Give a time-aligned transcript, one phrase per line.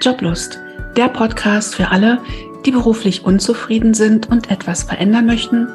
[0.00, 0.60] Joblust,
[0.96, 2.20] der Podcast für alle,
[2.64, 5.68] die beruflich unzufrieden sind und etwas verändern möchten,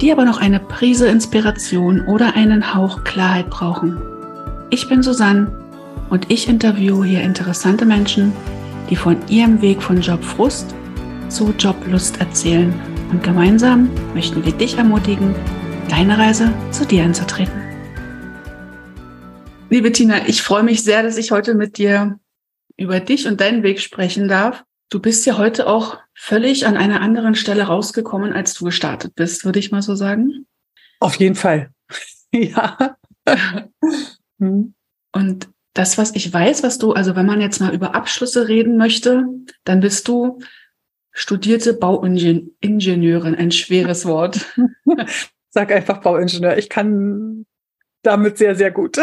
[0.00, 4.00] die aber noch eine Prise Inspiration oder einen Hauch Klarheit brauchen.
[4.70, 5.50] Ich bin Susanne
[6.10, 8.32] und ich interviewe hier interessante Menschen,
[8.90, 10.74] die von ihrem Weg von Jobfrust
[11.28, 12.72] zu Joblust erzählen.
[13.10, 15.34] Und gemeinsam möchten wir dich ermutigen,
[15.88, 17.62] deine Reise zu dir anzutreten.
[19.70, 22.18] Liebe Tina, ich freue mich sehr, dass ich heute mit dir
[22.76, 24.64] über dich und deinen Weg sprechen darf.
[24.90, 29.44] Du bist ja heute auch völlig an einer anderen Stelle rausgekommen, als du gestartet bist,
[29.44, 30.46] würde ich mal so sagen.
[31.00, 31.70] Auf jeden Fall.
[32.32, 32.96] ja.
[34.38, 34.74] Hm.
[35.12, 38.76] und das, was ich weiß, was du, also wenn man jetzt mal über Abschlüsse reden
[38.76, 39.24] möchte,
[39.64, 40.40] dann bist du
[41.12, 44.54] studierte Bauingenieurin, ein schweres Wort.
[45.48, 46.58] Sag einfach Bauingenieur.
[46.58, 47.46] Ich kann
[48.02, 48.98] damit sehr, sehr gut.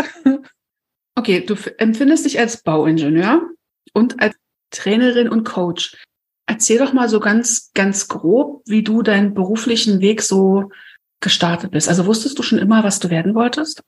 [1.15, 3.49] Okay, du empfindest dich als Bauingenieur
[3.93, 4.35] und als
[4.71, 5.95] Trainerin und Coach.
[6.45, 10.71] Erzähl doch mal so ganz, ganz grob, wie du deinen beruflichen Weg so
[11.21, 11.87] gestartet bist.
[11.87, 13.81] Also wusstest du schon immer, was du werden wolltest?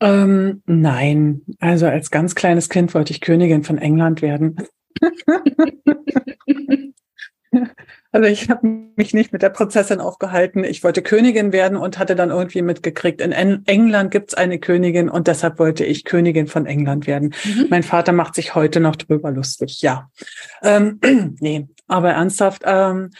[0.00, 4.56] Ähm, nein, also als ganz kleines Kind wollte ich Königin von England werden.
[8.12, 10.64] Also ich habe mich nicht mit der Prinzessin aufgehalten.
[10.64, 15.26] Ich wollte Königin werden und hatte dann irgendwie mitgekriegt, in England gibt's eine Königin und
[15.26, 17.34] deshalb wollte ich Königin von England werden.
[17.44, 17.66] Mhm.
[17.70, 20.10] Mein Vater macht sich heute noch drüber lustig, ja.
[20.62, 21.00] Ähm,
[21.40, 23.10] nee, aber ernsthaft, ähm,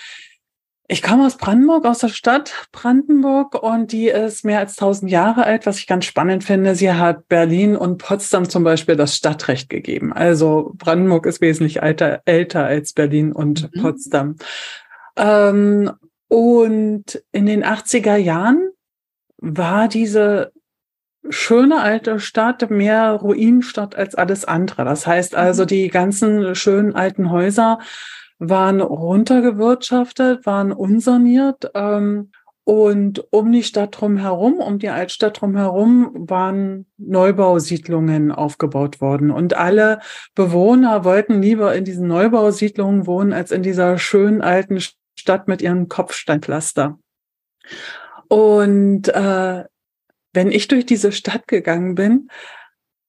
[0.88, 5.44] ich komme aus Brandenburg, aus der Stadt Brandenburg und die ist mehr als 1000 Jahre
[5.44, 6.76] alt, was ich ganz spannend finde.
[6.76, 10.12] Sie hat Berlin und Potsdam zum Beispiel das Stadtrecht gegeben.
[10.12, 13.82] Also Brandenburg ist wesentlich älter, älter als Berlin und mhm.
[13.82, 14.36] Potsdam.
[15.16, 15.92] Ähm,
[16.28, 18.70] und in den 80er Jahren
[19.38, 20.52] war diese
[21.28, 24.84] schöne alte Stadt mehr Ruinenstadt als alles andere.
[24.84, 25.68] Das heißt also, mhm.
[25.68, 27.78] die ganzen schönen alten Häuser
[28.38, 31.70] waren runtergewirtschaftet, waren unsaniert.
[31.74, 32.30] Ähm,
[32.68, 39.30] und um die Stadt drumherum, um die Altstadt drumherum, waren Neubausiedlungen aufgebaut worden.
[39.30, 40.00] Und alle
[40.34, 44.80] Bewohner wollten lieber in diesen Neubausiedlungen wohnen, als in dieser schönen alten
[45.16, 46.98] Stadt mit ihrem Kopfsteinpflaster.
[48.28, 49.64] Und äh,
[50.32, 52.28] wenn ich durch diese Stadt gegangen bin,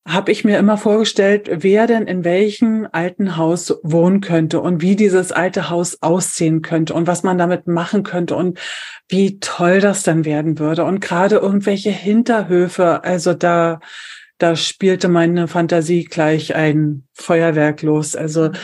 [0.08, 4.96] habe ich mir immer vorgestellt, wer denn in welchem alten Haus wohnen könnte und wie
[4.96, 8.58] dieses alte Haus aussehen könnte und was man damit machen könnte und
[9.10, 10.86] wie toll das dann werden würde.
[10.86, 13.82] Und gerade irgendwelche Hinterhöfe, also da,
[14.38, 18.16] da spielte meine Fantasie gleich ein Feuerwerk los.
[18.16, 18.56] Also mhm.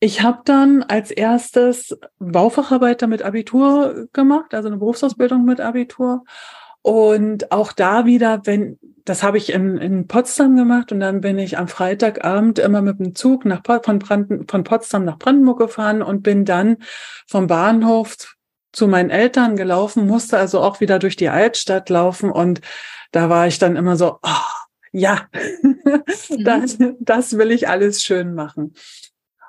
[0.00, 6.24] Ich habe dann als erstes Baufacharbeiter mit Abitur gemacht, also eine Berufsausbildung mit Abitur.
[6.82, 11.38] Und auch da wieder, wenn, das habe ich in, in Potsdam gemacht und dann bin
[11.38, 16.02] ich am Freitagabend immer mit dem Zug nach, von, Branden, von Potsdam nach Brandenburg gefahren
[16.02, 16.76] und bin dann
[17.26, 18.36] vom Bahnhof
[18.72, 22.60] zu meinen Eltern gelaufen, musste also auch wieder durch die Altstadt laufen und
[23.10, 25.26] da war ich dann immer so, oh, ja,
[26.44, 26.96] das, mhm.
[27.00, 28.74] das will ich alles schön machen.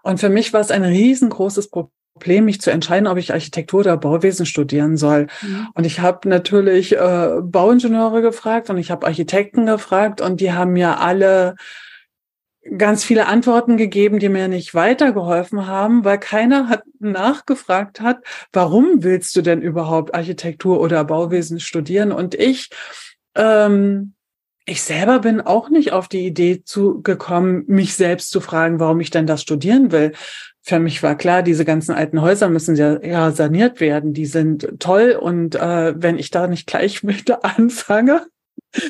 [0.07, 3.81] Und für mich war es ein riesengroßes Problem Problem, mich zu entscheiden, ob ich Architektur
[3.81, 5.27] oder Bauwesen studieren soll.
[5.43, 5.67] Mhm.
[5.75, 10.73] Und ich habe natürlich äh, Bauingenieure gefragt und ich habe Architekten gefragt und die haben
[10.73, 11.55] mir alle
[12.75, 19.03] ganz viele Antworten gegeben, die mir nicht weitergeholfen haben, weil keiner hat nachgefragt hat, warum
[19.03, 22.11] willst du denn überhaupt Architektur oder Bauwesen studieren?
[22.11, 22.69] Und ich
[23.35, 24.15] ähm,
[24.69, 28.99] ich selber bin auch nicht auf die Idee zu gekommen, mich selbst zu fragen, warum
[28.99, 30.11] ich denn das studieren will.
[30.61, 34.13] Für mich war klar, diese ganzen alten Häuser müssen ja, ja saniert werden.
[34.13, 38.27] Die sind toll und äh, wenn ich da nicht gleich mit anfange,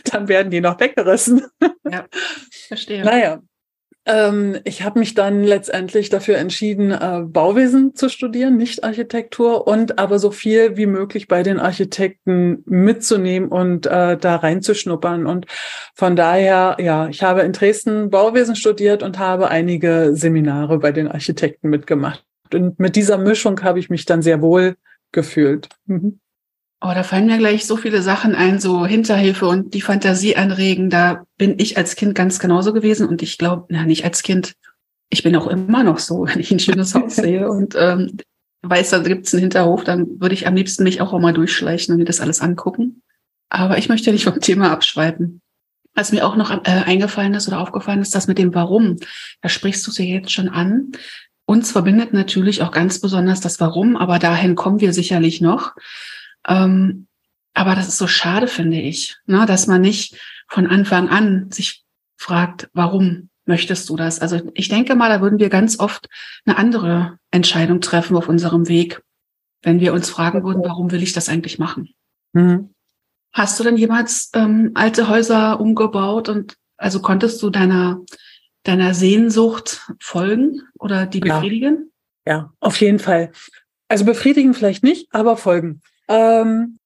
[0.06, 1.46] dann werden die noch weggerissen.
[1.90, 2.06] Ja,
[2.68, 3.04] verstehe.
[3.04, 3.42] Naja,
[4.08, 10.00] ähm, ich habe mich dann letztendlich dafür entschieden, äh, Bauwesen zu studieren, nicht Architektur und
[10.00, 15.26] aber so viel wie möglich bei den Architekten mitzunehmen und äh, da reinzuschnuppern.
[15.26, 15.46] Und
[15.94, 21.08] von daher, ja, ich habe in Dresden Bauwesen studiert und habe einige Seminare bei den
[21.08, 22.24] Architekten mitgemacht.
[22.54, 24.78] Und mit dieser Mischung habe ich mich dann sehr wohl
[25.12, 25.70] gefühlt.
[25.86, 26.20] Mhm.
[26.80, 30.92] Oh, da fallen mir gleich so viele Sachen ein, so Hinterhilfe und die Fantasie anregen.
[30.92, 34.54] Da bin ich als Kind ganz genauso gewesen und ich glaube, na, nicht als Kind.
[35.10, 38.18] Ich bin auch immer noch so, wenn ich ein schönes Haus sehe und ähm,
[38.62, 42.00] weiß, da gibt's einen Hinterhof, dann würde ich am liebsten mich auch mal durchschleichen und
[42.00, 43.02] mir das alles angucken.
[43.50, 45.42] Aber ich möchte nicht vom Thema abschweifen.
[45.96, 48.98] Was mir auch noch äh, eingefallen ist oder aufgefallen ist, das mit dem Warum.
[49.42, 50.92] Da sprichst du ja jetzt schon an.
[51.46, 55.74] Uns verbindet natürlich auch ganz besonders das Warum, aber dahin kommen wir sicherlich noch.
[56.48, 57.08] Ähm,
[57.54, 61.84] aber das ist so schade, finde ich, ne, dass man nicht von Anfang an sich
[62.18, 64.20] fragt, warum möchtest du das?
[64.20, 66.08] Also ich denke mal, da würden wir ganz oft
[66.46, 69.02] eine andere Entscheidung treffen auf unserem Weg,
[69.64, 71.90] wenn wir uns fragen würden, warum will ich das eigentlich machen?
[72.34, 72.74] Mhm.
[73.34, 78.02] Hast du denn jemals ähm, alte Häuser umgebaut und also konntest du deiner,
[78.64, 81.92] deiner Sehnsucht folgen oder die befriedigen?
[82.26, 83.32] Ja, ja auf jeden Fall.
[83.88, 85.82] Also befriedigen vielleicht nicht, aber folgen.
[86.08, 86.80] Ähm,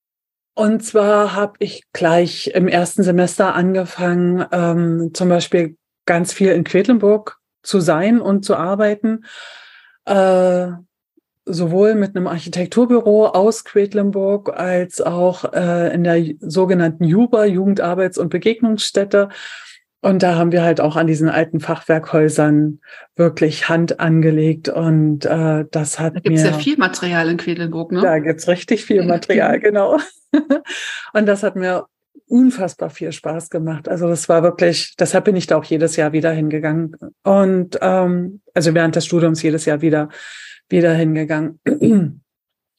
[0.54, 6.64] und zwar habe ich gleich im ersten Semester angefangen, ähm, zum Beispiel ganz viel in
[6.64, 9.26] Quedlinburg zu sein und zu arbeiten.
[10.06, 10.68] Äh,
[11.46, 18.30] sowohl mit einem Architekturbüro aus Quedlinburg als auch äh, in der sogenannten JUBA, Jugendarbeits- und
[18.30, 19.30] Begegnungsstätte.
[20.02, 22.80] Und da haben wir halt auch an diesen alten Fachwerkhäusern
[23.16, 24.68] wirklich Hand angelegt.
[24.68, 26.16] Und äh, das hat.
[26.16, 28.02] Da gibt es ja viel Material in Quedlinburg, ne?
[28.02, 30.00] Da gibt's richtig viel Material, genau.
[31.14, 31.86] und das hat mir
[32.28, 33.90] unfassbar viel Spaß gemacht.
[33.90, 36.96] Also das war wirklich, deshalb bin ich da auch jedes Jahr wieder hingegangen.
[37.24, 40.10] Und ähm, also während des Studiums jedes Jahr wieder
[40.72, 41.60] wieder hingegangen.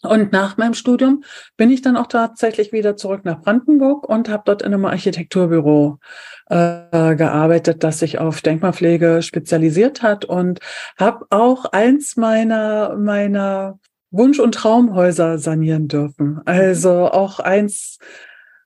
[0.02, 1.22] Und nach meinem Studium
[1.56, 5.98] bin ich dann auch tatsächlich wieder zurück nach Brandenburg und habe dort in einem Architekturbüro
[6.46, 10.58] äh, gearbeitet, das sich auf Denkmalpflege spezialisiert hat und
[10.98, 13.78] habe auch eins meiner meiner
[14.10, 16.40] Wunsch- und Traumhäuser sanieren dürfen.
[16.44, 17.98] Also auch eins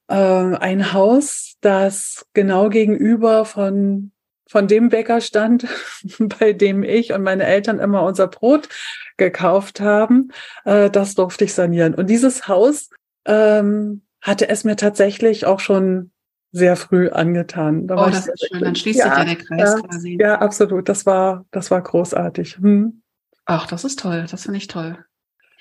[0.08, 4.12] äh, ein Haus, das genau gegenüber von
[4.48, 5.66] von dem Bäcker stand,
[6.18, 8.68] bei dem ich und meine Eltern immer unser Brot
[9.16, 10.30] gekauft haben.
[10.64, 11.94] Äh, das durfte ich sanieren.
[11.94, 12.90] Und dieses Haus
[13.24, 16.10] ähm, hatte es mir tatsächlich auch schon
[16.52, 17.86] sehr früh angetan.
[17.86, 18.62] Da oh, das ist schön.
[18.62, 20.18] Dann schließt ja, sich ja der Kreis ja, quasi.
[20.20, 20.88] Ja, absolut.
[20.88, 22.58] Das war, das war großartig.
[22.58, 23.02] Hm.
[23.44, 24.26] Ach, das ist toll.
[24.30, 24.98] Das finde ich toll.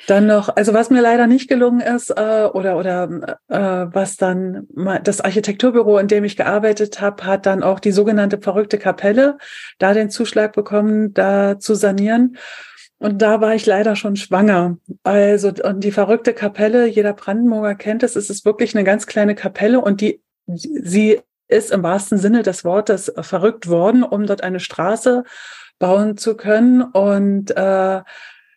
[0.08, 4.68] Dann noch, also was mir leider nicht gelungen ist, äh, oder oder äh, was dann
[5.04, 9.38] das Architekturbüro, in dem ich gearbeitet habe, hat dann auch die sogenannte verrückte Kapelle
[9.80, 12.38] da den Zuschlag bekommen, da zu sanieren.
[12.98, 14.78] Und da war ich leider schon schwanger.
[15.04, 19.36] Also und die verrückte Kapelle, jeder Brandenburger kennt es, es ist wirklich eine ganz kleine
[19.36, 24.60] Kapelle und die sie ist im wahrsten Sinne des Wortes verrückt worden, um dort eine
[24.60, 25.24] Straße
[25.80, 28.02] bauen zu können und äh,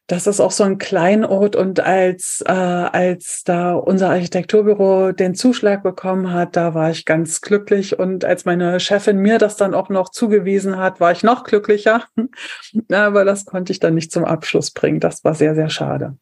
[0.08, 5.82] das ist auch so ein Kleinod und als äh, als da unser Architekturbüro den Zuschlag
[5.82, 9.90] bekommen hat, da war ich ganz glücklich und als meine Chefin mir das dann auch
[9.90, 12.04] noch zugewiesen hat, war ich noch glücklicher.
[12.90, 14.98] Aber das konnte ich dann nicht zum Abschluss bringen.
[14.98, 16.16] Das war sehr sehr schade.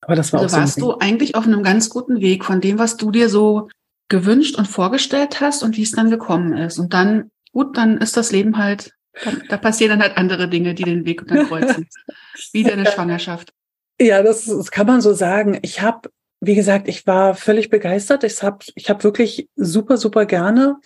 [0.00, 2.60] Aber das war also auch so warst du eigentlich auf einem ganz guten Weg von
[2.60, 3.68] dem, was du dir so
[4.08, 6.80] gewünscht und vorgestellt hast und wie es dann gekommen ist.
[6.80, 8.92] Und dann gut, dann ist das Leben halt
[9.24, 11.88] da, da, passieren dann halt andere Dinge, die den Weg unterkreuzen.
[12.52, 13.52] Wie deine Schwangerschaft.
[14.00, 15.58] Ja, das, das kann man so sagen.
[15.62, 16.10] Ich habe,
[16.40, 18.24] wie gesagt, ich war völlig begeistert.
[18.24, 20.78] Ich habe ich hab wirklich super, super gerne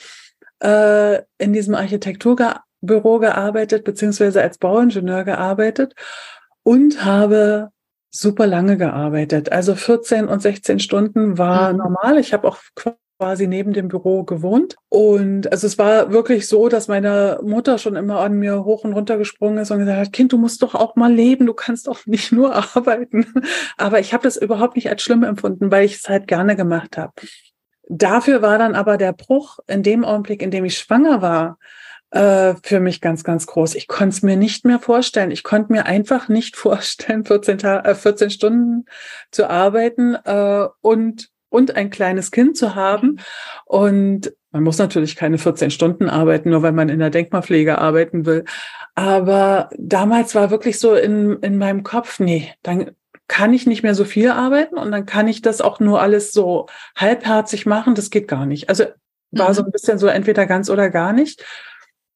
[0.60, 5.94] äh, in diesem Architekturbüro gearbeitet, beziehungsweise als Bauingenieur gearbeitet
[6.64, 7.70] und habe
[8.10, 9.52] super lange gearbeitet.
[9.52, 11.78] Also 14 und 16 Stunden war mhm.
[11.78, 12.18] normal.
[12.18, 12.58] Ich habe auch
[13.18, 14.76] quasi neben dem Büro gewohnt.
[14.88, 18.92] Und also es war wirklich so, dass meine Mutter schon immer an mir hoch und
[18.92, 21.86] runter gesprungen ist und gesagt hat, Kind, du musst doch auch mal leben, du kannst
[21.86, 23.26] doch nicht nur arbeiten.
[23.76, 26.96] Aber ich habe das überhaupt nicht als schlimm empfunden, weil ich es halt gerne gemacht
[26.96, 27.12] habe.
[27.88, 31.58] Dafür war dann aber der Bruch in dem Augenblick, in dem ich schwanger war,
[32.10, 33.74] äh, für mich ganz, ganz groß.
[33.74, 35.30] Ich konnte es mir nicht mehr vorstellen.
[35.30, 38.86] Ich konnte mir einfach nicht vorstellen, 14, äh, 14 Stunden
[39.30, 43.20] zu arbeiten äh, und und ein kleines Kind zu haben.
[43.64, 48.26] Und man muss natürlich keine 14 Stunden arbeiten, nur weil man in der Denkmalpflege arbeiten
[48.26, 48.44] will.
[48.96, 52.90] Aber damals war wirklich so in, in meinem Kopf, nee, dann
[53.28, 56.32] kann ich nicht mehr so viel arbeiten und dann kann ich das auch nur alles
[56.32, 57.94] so halbherzig machen.
[57.94, 58.68] Das geht gar nicht.
[58.68, 58.84] Also
[59.30, 59.54] war mhm.
[59.54, 61.44] so ein bisschen so entweder ganz oder gar nicht.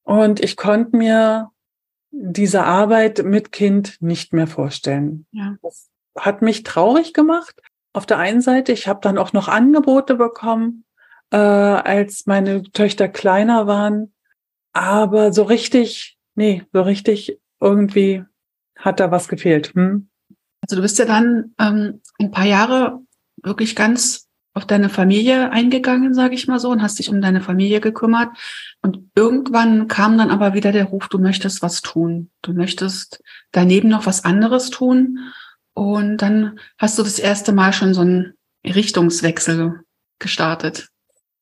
[0.03, 1.49] Und ich konnte mir
[2.11, 5.25] diese Arbeit mit Kind nicht mehr vorstellen.
[5.31, 5.55] Ja.
[5.61, 7.61] Das hat mich traurig gemacht,
[7.93, 8.71] auf der einen Seite.
[8.71, 10.85] Ich habe dann auch noch Angebote bekommen,
[11.31, 14.13] äh, als meine Töchter kleiner waren.
[14.73, 18.23] Aber so richtig, nee, so richtig irgendwie
[18.77, 19.73] hat da was gefehlt.
[19.73, 20.09] Hm?
[20.61, 22.99] Also du bist ja dann ähm, ein paar Jahre
[23.41, 27.41] wirklich ganz auf deine Familie eingegangen, sage ich mal so, und hast dich um deine
[27.41, 28.29] Familie gekümmert.
[28.81, 32.29] Und irgendwann kam dann aber wieder der Ruf, du möchtest was tun.
[32.41, 35.19] Du möchtest daneben noch was anderes tun.
[35.73, 38.33] Und dann hast du das erste Mal schon so einen
[38.65, 39.81] Richtungswechsel
[40.19, 40.89] gestartet.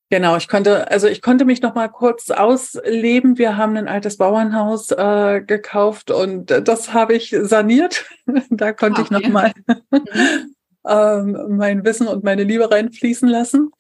[0.10, 3.38] Genau, ich konnte, also ich konnte mich noch mal kurz ausleben.
[3.38, 8.06] Wir haben ein altes Bauernhaus äh, gekauft und das habe ich saniert.
[8.50, 9.16] da konnte okay.
[9.16, 9.52] ich noch mal
[10.88, 13.72] ähm, mein Wissen und meine Liebe reinfließen lassen.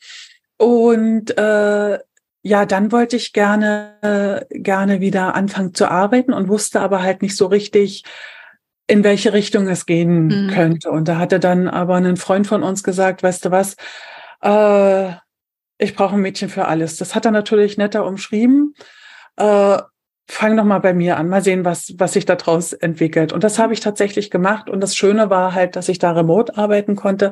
[0.58, 2.00] Und äh,
[2.42, 7.38] ja, dann wollte ich gerne, gerne wieder anfangen zu arbeiten und wusste aber halt nicht
[7.38, 8.04] so richtig,
[8.88, 10.50] in welche Richtung es gehen mhm.
[10.52, 10.90] könnte.
[10.90, 13.76] Und da hatte dann aber ein Freund von uns gesagt, weißt du was,
[14.42, 15.14] äh,
[15.78, 16.98] ich brauche ein Mädchen für alles.
[16.98, 18.74] Das hat er natürlich netter umschrieben.
[19.36, 19.78] Äh,
[20.30, 23.32] fang doch mal bei mir an, mal sehen, was, was sich daraus entwickelt.
[23.32, 24.70] Und das habe ich tatsächlich gemacht.
[24.70, 27.32] Und das Schöne war halt, dass ich da remote arbeiten konnte.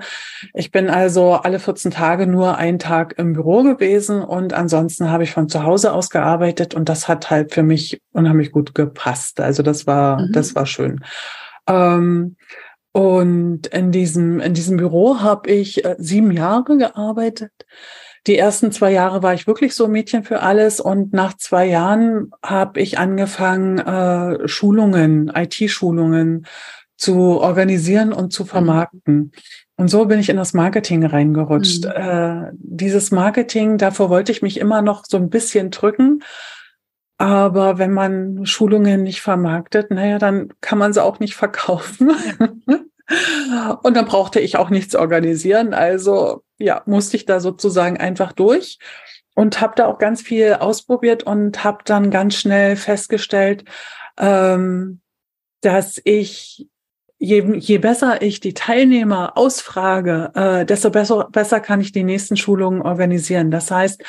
[0.54, 5.24] Ich bin also alle 14 Tage nur einen Tag im Büro gewesen und ansonsten habe
[5.24, 9.42] ich von zu Hause aus gearbeitet und das hat halt für mich unheimlich gut gepasst.
[9.42, 10.32] Also das war, mhm.
[10.32, 11.02] das war schön.
[11.68, 12.36] Ähm,
[12.92, 17.52] und in diesem, in diesem Büro habe ich äh, sieben Jahre gearbeitet.
[18.28, 22.32] Die ersten zwei Jahre war ich wirklich so Mädchen für alles und nach zwei Jahren
[22.42, 26.48] habe ich angefangen, äh, Schulungen, IT-Schulungen
[26.98, 29.32] zu organisieren und zu vermarkten.
[29.76, 31.86] Und so bin ich in das Marketing reingerutscht.
[31.86, 31.92] Mhm.
[31.92, 36.22] Äh, dieses Marketing, davor wollte ich mich immer noch so ein bisschen drücken.
[37.18, 42.12] Aber wenn man Schulungen nicht vermarktet, naja, dann kann man sie auch nicht verkaufen.
[43.84, 45.74] Und dann brauchte ich auch nichts organisieren.
[45.74, 48.80] Also ja, musste ich da sozusagen einfach durch
[49.36, 53.66] und habe da auch ganz viel ausprobiert und habe dann ganz schnell festgestellt,
[54.18, 55.02] ähm,
[55.62, 56.68] dass ich
[57.18, 62.38] je, je besser ich die Teilnehmer ausfrage, äh, desto besser, besser kann ich die nächsten
[62.38, 63.52] Schulungen organisieren.
[63.52, 64.04] Das heißt,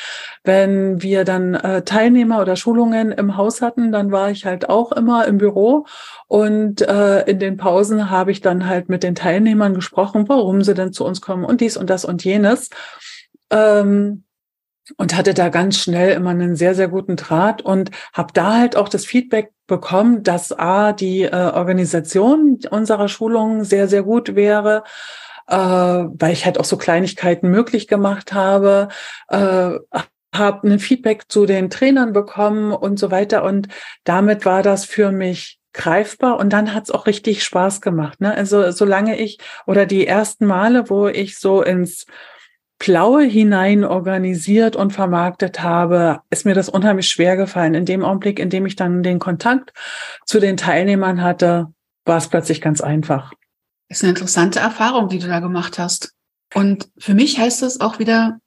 [0.44, 4.92] wenn wir dann äh, Teilnehmer oder Schulungen im Haus hatten, dann war ich halt auch
[4.92, 5.86] immer im Büro
[6.26, 10.74] und äh, in den Pausen habe ich dann halt mit den Teilnehmern gesprochen, warum sie
[10.74, 12.70] denn zu uns kommen und dies und das und jenes.
[13.50, 14.24] Ähm,
[14.96, 18.76] und hatte da ganz schnell immer einen sehr, sehr guten Draht und habe da halt
[18.76, 24.84] auch das Feedback bekommen, dass A, die äh, Organisation unserer Schulungen sehr, sehr gut wäre,
[25.48, 28.88] äh, weil ich halt auch so Kleinigkeiten möglich gemacht habe,
[29.28, 29.72] äh,
[30.34, 33.42] habe ein Feedback zu den Trainern bekommen und so weiter.
[33.44, 33.68] Und
[34.04, 38.20] damit war das für mich greifbar und dann hat es auch richtig Spaß gemacht.
[38.20, 38.34] Ne?
[38.34, 42.06] Also solange ich oder die ersten Male, wo ich so ins
[42.78, 47.74] Blaue hinein organisiert und vermarktet habe, ist mir das unheimlich schwer gefallen.
[47.74, 49.72] In dem Augenblick, in dem ich dann den Kontakt
[50.26, 51.72] zu den Teilnehmern hatte,
[52.04, 53.32] war es plötzlich ganz einfach.
[53.88, 56.12] Das ist eine interessante Erfahrung, die du da gemacht hast.
[56.54, 58.38] Und für mich heißt es auch wieder,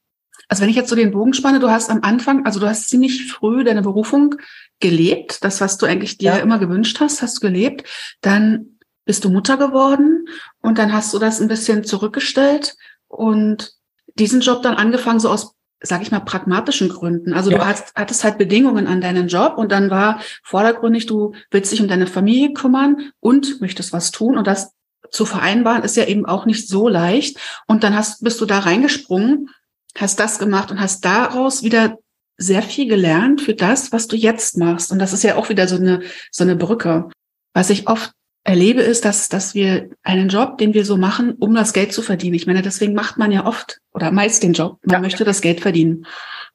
[0.47, 2.89] also wenn ich jetzt so den Bogen spanne, du hast am Anfang, also du hast
[2.89, 4.35] ziemlich früh deine Berufung
[4.79, 6.37] gelebt, das, was du eigentlich dir ja.
[6.37, 7.87] immer gewünscht hast, hast du gelebt.
[8.21, 10.27] Dann bist du Mutter geworden
[10.61, 12.75] und dann hast du das ein bisschen zurückgestellt
[13.07, 13.73] und
[14.19, 17.33] diesen Job dann angefangen, so aus, sag ich mal, pragmatischen Gründen.
[17.33, 17.57] Also ja.
[17.57, 21.81] du hast, hattest halt Bedingungen an deinen Job und dann war vordergründig, du willst dich
[21.81, 24.73] um deine Familie kümmern und möchtest was tun und das
[25.11, 27.37] zu vereinbaren ist ja eben auch nicht so leicht.
[27.67, 29.49] Und dann hast, bist du da reingesprungen,
[29.97, 31.97] hast das gemacht und hast daraus wieder
[32.37, 34.91] sehr viel gelernt für das, was du jetzt machst.
[34.91, 37.09] Und das ist ja auch wieder so eine, so eine Brücke.
[37.53, 41.53] Was ich oft erlebe, ist, dass, dass wir einen Job, den wir so machen, um
[41.53, 42.35] das Geld zu verdienen.
[42.35, 44.79] Ich meine, deswegen macht man ja oft oder meist den Job.
[44.83, 44.99] Man ja.
[45.01, 46.05] möchte das Geld verdienen.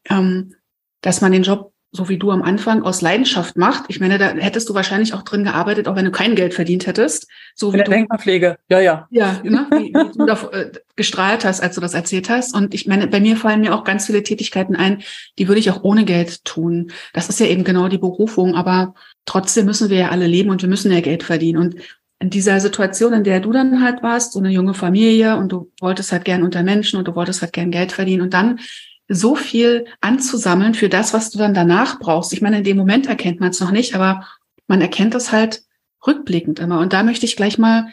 [0.08, 0.54] Ähm,
[1.02, 3.84] dass man den Job, so wie du am Anfang, aus Leidenschaft macht.
[3.86, 6.88] Ich meine, da hättest du wahrscheinlich auch drin gearbeitet, auch wenn du kein Geld verdient
[6.88, 7.28] hättest.
[7.54, 9.06] So wie In der Denkmalpflege, ja, ja.
[9.10, 9.68] Ja, ne?
[9.70, 12.52] wie, wie du da äh, gestrahlt hast, als du das erzählt hast.
[12.52, 15.02] Und ich meine, bei mir fallen mir auch ganz viele Tätigkeiten ein,
[15.38, 16.90] die würde ich auch ohne Geld tun.
[17.12, 18.56] Das ist ja eben genau die Berufung.
[18.56, 21.60] Aber trotzdem müssen wir ja alle leben und wir müssen ja Geld verdienen.
[21.60, 21.76] Und
[22.18, 25.70] in dieser Situation, in der du dann halt warst, so eine junge Familie und du
[25.80, 28.58] wolltest halt gern unter Menschen und du wolltest halt gern Geld verdienen und dann
[29.08, 32.32] so viel anzusammeln für das, was du dann danach brauchst.
[32.32, 34.26] Ich meine, in dem Moment erkennt man es noch nicht, aber
[34.66, 35.62] man erkennt es halt
[36.06, 36.80] rückblickend immer.
[36.80, 37.92] Und da möchte ich gleich mal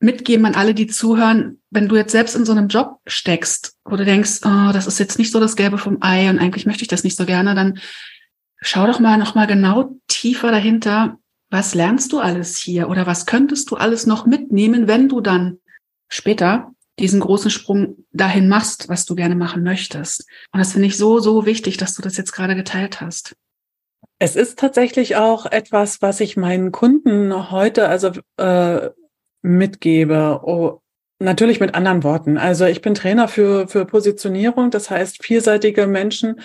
[0.00, 3.96] mitgeben an alle, die zuhören, wenn du jetzt selbst in so einem Job steckst, wo
[3.96, 6.82] du denkst, oh, das ist jetzt nicht so das Gelbe vom Ei und eigentlich möchte
[6.82, 7.78] ich das nicht so gerne, dann
[8.60, 11.18] schau doch mal noch mal genau tiefer dahinter,
[11.50, 15.58] was lernst du alles hier oder was könntest du alles noch mitnehmen, wenn du dann
[16.08, 20.26] später diesen großen Sprung dahin machst, was du gerne machen möchtest.
[20.52, 23.34] Und das finde ich so, so wichtig, dass du das jetzt gerade geteilt hast.
[24.18, 28.90] Es ist tatsächlich auch etwas, was ich meinen Kunden heute also äh,
[29.42, 30.40] mitgebe.
[30.42, 30.80] Oh,
[31.18, 32.36] natürlich mit anderen Worten.
[32.36, 36.40] Also ich bin Trainer für, für Positionierung, das heißt vielseitige Menschen,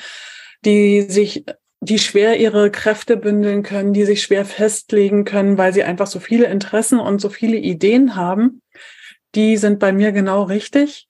[0.63, 1.45] die sich
[1.81, 6.19] die schwer ihre Kräfte bündeln können, die sich schwer festlegen können, weil sie einfach so
[6.19, 8.61] viele Interessen und so viele Ideen haben.
[9.35, 11.07] Die sind bei mir genau richtig.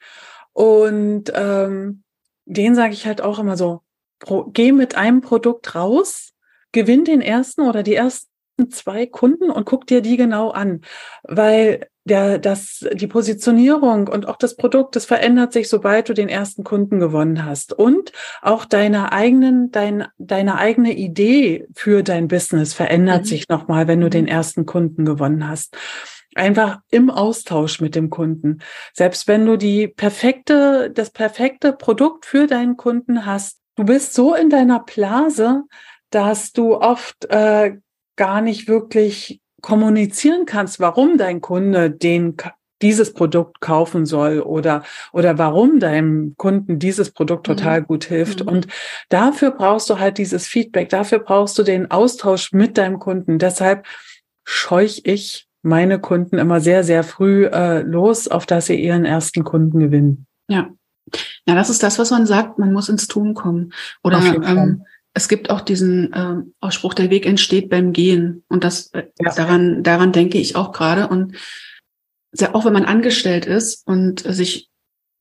[0.54, 2.04] Und ähm,
[2.46, 3.82] denen sage ich halt auch immer so,
[4.20, 6.34] pro, geh mit einem Produkt raus,
[6.72, 8.30] gewinn den ersten oder die ersten
[8.70, 10.82] zwei Kunden und guck dir die genau an.
[11.24, 16.30] Weil der, das, die Positionierung und auch das Produkt, das verändert sich, sobald du den
[16.30, 17.74] ersten Kunden gewonnen hast.
[17.74, 23.26] Und auch deine eigenen, dein, deine eigene Idee für dein Business verändert mhm.
[23.26, 25.76] sich nochmal, wenn du den ersten Kunden gewonnen hast.
[26.36, 28.60] Einfach im Austausch mit dem Kunden.
[28.94, 34.36] Selbst wenn du die perfekte, das perfekte Produkt für deinen Kunden hast, du bist so
[34.36, 35.64] in deiner Blase,
[36.10, 37.78] dass du oft äh,
[38.16, 42.38] gar nicht wirklich kommunizieren kannst, warum dein Kunde den
[42.82, 47.56] dieses Produkt kaufen soll oder oder warum deinem Kunden dieses Produkt mhm.
[47.56, 47.88] total mhm.
[47.88, 48.50] gut hilft mhm.
[48.50, 48.68] und
[49.10, 53.40] dafür brauchst du halt dieses Feedback, dafür brauchst du den Austausch mit deinem Kunden.
[53.40, 53.88] Deshalb
[54.44, 59.44] scheuch ich meine Kunden immer sehr sehr früh äh, los, auf dass sie ihren ersten
[59.44, 60.28] Kunden gewinnen.
[60.48, 60.70] Ja.
[61.48, 63.74] Ja, das ist das, was man sagt, man muss ins Tun kommen.
[64.04, 68.44] Oder ähm, es gibt auch diesen äh, Ausspruch, der Weg entsteht beim Gehen.
[68.48, 69.34] Und das äh, ja.
[69.34, 71.08] daran, daran denke ich auch gerade.
[71.08, 71.36] Und
[72.32, 74.70] sehr, auch wenn man angestellt ist und sich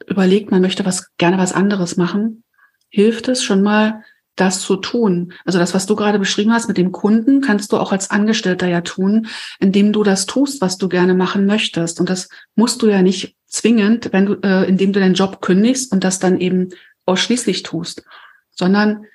[0.06, 2.44] überlegt, man möchte was gerne was anderes machen,
[2.88, 4.02] hilft es schon mal,
[4.36, 5.32] das zu tun.
[5.44, 8.66] Also das, was du gerade beschrieben hast mit dem Kunden, kannst du auch als Angestellter
[8.66, 9.28] ja tun,
[9.60, 12.00] indem du das tust, was du gerne machen möchtest.
[12.00, 15.92] Und das musst du ja nicht zwingend, wenn du, äh, indem du deinen Job kündigst
[15.92, 16.70] und das dann eben
[17.06, 18.04] ausschließlich tust,
[18.50, 19.06] sondern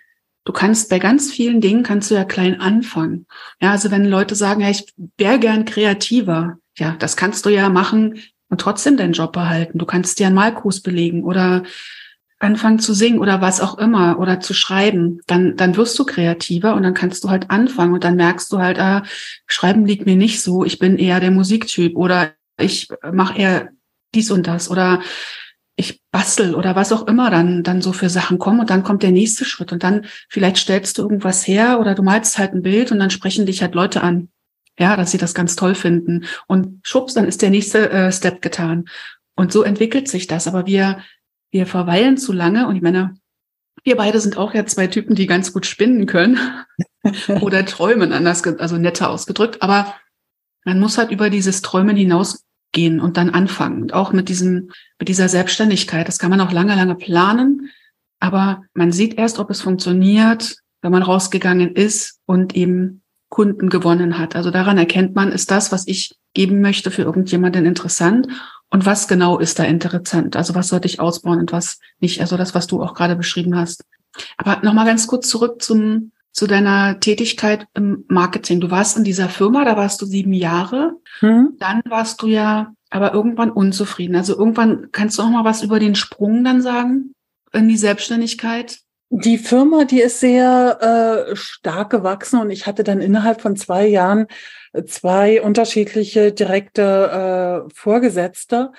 [0.45, 3.25] du kannst bei ganz vielen Dingen kannst du ja klein anfangen.
[3.61, 7.69] Ja, also wenn Leute sagen, ja, ich wäre gern kreativer, ja, das kannst du ja
[7.69, 9.77] machen und trotzdem deinen Job behalten.
[9.77, 11.63] Du kannst dir einen Malkurs belegen oder
[12.39, 16.73] anfangen zu singen oder was auch immer oder zu schreiben, dann, dann wirst du kreativer
[16.73, 19.03] und dann kannst du halt anfangen und dann merkst du halt, ah,
[19.45, 23.69] schreiben liegt mir nicht so, ich bin eher der Musiktyp oder ich mache eher
[24.15, 25.01] dies und das oder
[25.75, 29.03] ich bastel oder was auch immer dann, dann so für Sachen kommen und dann kommt
[29.03, 32.61] der nächste Schritt und dann vielleicht stellst du irgendwas her oder du malst halt ein
[32.61, 34.29] Bild und dann sprechen dich halt Leute an.
[34.77, 38.41] Ja, dass sie das ganz toll finden und schubs, dann ist der nächste äh, Step
[38.41, 38.85] getan.
[39.35, 40.47] Und so entwickelt sich das.
[40.47, 40.99] Aber wir,
[41.51, 43.15] wir verweilen zu lange und ich meine,
[43.83, 46.37] wir beide sind auch ja zwei Typen, die ganz gut spinnen können
[47.41, 49.61] oder träumen, anders, also netter ausgedrückt.
[49.61, 49.95] Aber
[50.65, 53.81] man muss halt über dieses Träumen hinaus gehen und dann anfangen.
[53.81, 56.07] Und auch mit diesem, mit dieser Selbstständigkeit.
[56.07, 57.71] Das kann man auch lange, lange planen.
[58.19, 64.17] Aber man sieht erst, ob es funktioniert, wenn man rausgegangen ist und eben Kunden gewonnen
[64.17, 64.35] hat.
[64.35, 68.27] Also daran erkennt man, ist das, was ich geben möchte, für irgendjemanden interessant?
[68.69, 70.35] Und was genau ist da interessant?
[70.35, 72.21] Also was sollte ich ausbauen und was nicht?
[72.21, 73.85] Also das, was du auch gerade beschrieben hast.
[74.37, 78.59] Aber nochmal ganz kurz zurück zum, zu deiner Tätigkeit im Marketing.
[78.59, 80.93] Du warst in dieser Firma, da warst du sieben Jahre.
[81.19, 81.55] Hm.
[81.59, 84.15] Dann warst du ja aber irgendwann unzufrieden.
[84.15, 87.13] Also irgendwann kannst du auch mal was über den Sprung dann sagen
[87.51, 88.79] in die Selbstständigkeit?
[89.11, 93.87] Die Firma, die ist sehr äh, stark gewachsen und ich hatte dann innerhalb von zwei
[93.87, 94.27] Jahren
[94.85, 98.71] zwei unterschiedliche direkte äh, Vorgesetzte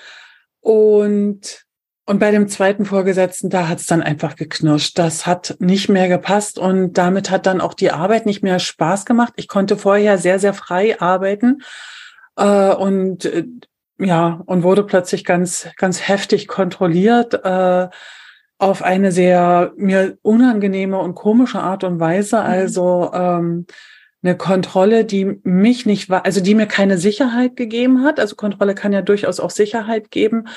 [0.61, 1.67] und
[2.07, 4.99] und bei dem zweiten Vorgesetzten, da hat es dann einfach geknirscht.
[4.99, 9.05] Das hat nicht mehr gepasst und damit hat dann auch die Arbeit nicht mehr Spaß
[9.05, 9.35] gemacht.
[9.37, 11.63] Ich konnte vorher sehr, sehr frei arbeiten
[12.37, 13.45] äh, und äh,
[13.99, 17.89] ja, und wurde plötzlich ganz, ganz heftig kontrolliert äh,
[18.61, 22.37] auf eine sehr mir unangenehme und komische Art und Weise.
[22.37, 22.43] Mhm.
[22.43, 23.67] Also ähm,
[24.23, 28.21] eine Kontrolle, die mich nicht war, also die mir keine Sicherheit gegeben hat.
[28.21, 30.49] Also Kontrolle kann ja durchaus auch Sicherheit geben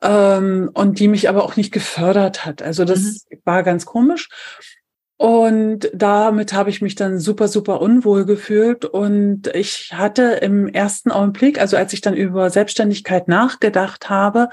[0.00, 2.62] ähm, und die mich aber auch nicht gefördert hat.
[2.62, 3.38] Also das mhm.
[3.44, 4.28] war ganz komisch.
[5.16, 8.86] Und damit habe ich mich dann super, super unwohl gefühlt.
[8.86, 14.48] Und ich hatte im ersten Augenblick, also als ich dann über Selbstständigkeit nachgedacht habe,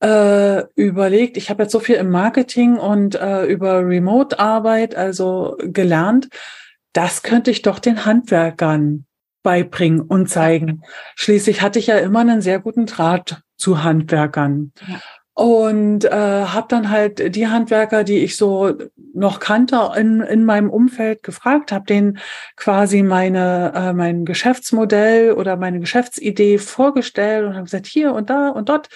[0.00, 6.28] äh, überlegt, ich habe jetzt so viel im Marketing und äh, über Remote-Arbeit, also gelernt,
[6.92, 9.04] das könnte ich doch den Handwerkern
[9.42, 10.82] beibringen und zeigen.
[11.16, 14.72] Schließlich hatte ich ja immer einen sehr guten Draht zu Handwerkern.
[14.86, 15.00] Ja.
[15.32, 18.74] Und äh, habe dann halt die Handwerker, die ich so
[19.14, 22.18] noch kannte in, in meinem Umfeld gefragt, habe denen
[22.56, 28.48] quasi meine äh, mein Geschäftsmodell oder meine Geschäftsidee vorgestellt und habe gesagt, hier und da
[28.48, 28.88] und dort.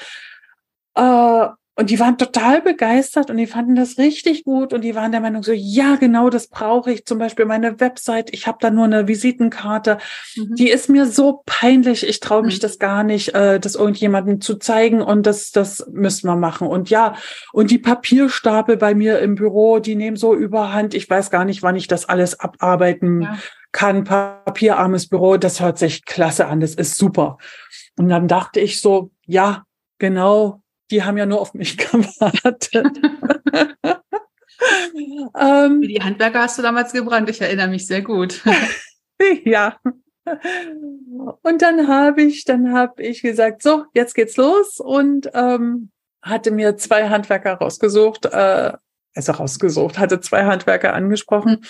[0.95, 5.11] Äh, und die waren total begeistert und die fanden das richtig gut und die waren
[5.11, 7.05] der Meinung so, ja, genau das brauche ich.
[7.05, 9.99] Zum Beispiel meine Website, ich habe da nur eine Visitenkarte.
[10.37, 10.55] Mhm.
[10.55, 12.61] Die ist mir so peinlich, ich traue mich mhm.
[12.61, 16.69] das gar nicht, äh, das irgendjemandem zu zeigen und das, das müssen wir machen.
[16.69, 17.17] Und ja,
[17.53, 20.95] und die Papierstapel bei mir im Büro, die nehmen so überhand.
[20.95, 23.39] Ich weiß gar nicht, wann ich das alles abarbeiten ja.
[23.73, 24.05] kann.
[24.05, 27.39] Papierarmes Büro, das hört sich klasse an, das ist super.
[27.99, 29.65] Und dann dachte ich so, ja,
[29.99, 30.63] genau,
[30.95, 32.71] die haben ja nur auf mich gewartet.
[35.39, 38.43] ähm, die Handwerker hast du damals gebrannt, ich erinnere mich sehr gut.
[39.45, 39.77] ja.
[41.43, 45.91] und dann habe ich, dann habe ich gesagt, so, jetzt geht's los und ähm,
[46.23, 48.73] hatte mir zwei Handwerker rausgesucht, äh,
[49.17, 51.65] also rausgesucht, hatte zwei Handwerker angesprochen,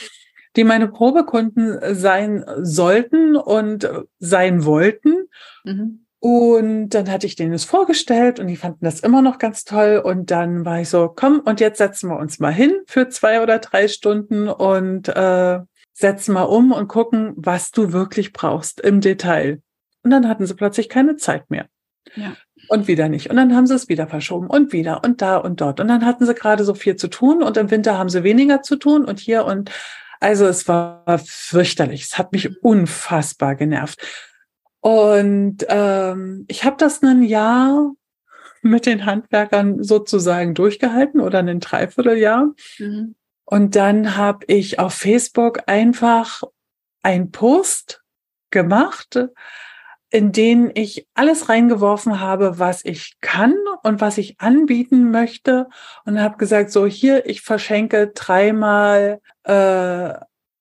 [0.57, 5.29] die meine Probekunden sein sollten und sein wollten.
[5.65, 6.04] Mhm.
[6.25, 10.01] Und dann hatte ich denen es vorgestellt und die fanden das immer noch ganz toll.
[10.03, 13.43] Und dann war ich so, komm, und jetzt setzen wir uns mal hin für zwei
[13.43, 15.59] oder drei Stunden und äh,
[15.93, 19.61] setzen mal um und gucken, was du wirklich brauchst im Detail.
[20.03, 21.67] Und dann hatten sie plötzlich keine Zeit mehr.
[22.15, 22.35] Ja.
[22.71, 23.29] Und wieder nicht.
[23.29, 25.79] Und dann haben sie es wieder verschoben und wieder und da und dort.
[25.79, 28.63] Und dann hatten sie gerade so viel zu tun und im Winter haben sie weniger
[28.63, 29.71] zu tun und hier und
[30.21, 32.05] also es war fürchterlich.
[32.05, 34.01] Es hat mich unfassbar genervt.
[34.85, 37.94] Und ähm, ich habe das ein Jahr
[38.61, 42.53] mit den Handwerkern sozusagen durchgehalten oder ein Dreivierteljahr.
[42.79, 43.14] Mhm.
[43.47, 46.42] Und dann habe ich auf Facebook einfach
[47.03, 48.03] einen Post
[48.51, 49.27] gemacht,
[50.11, 55.66] in den ich alles reingeworfen habe, was ich kann und was ich anbieten möchte.
[56.05, 60.12] Und habe gesagt, so hier, ich verschenke dreimal äh,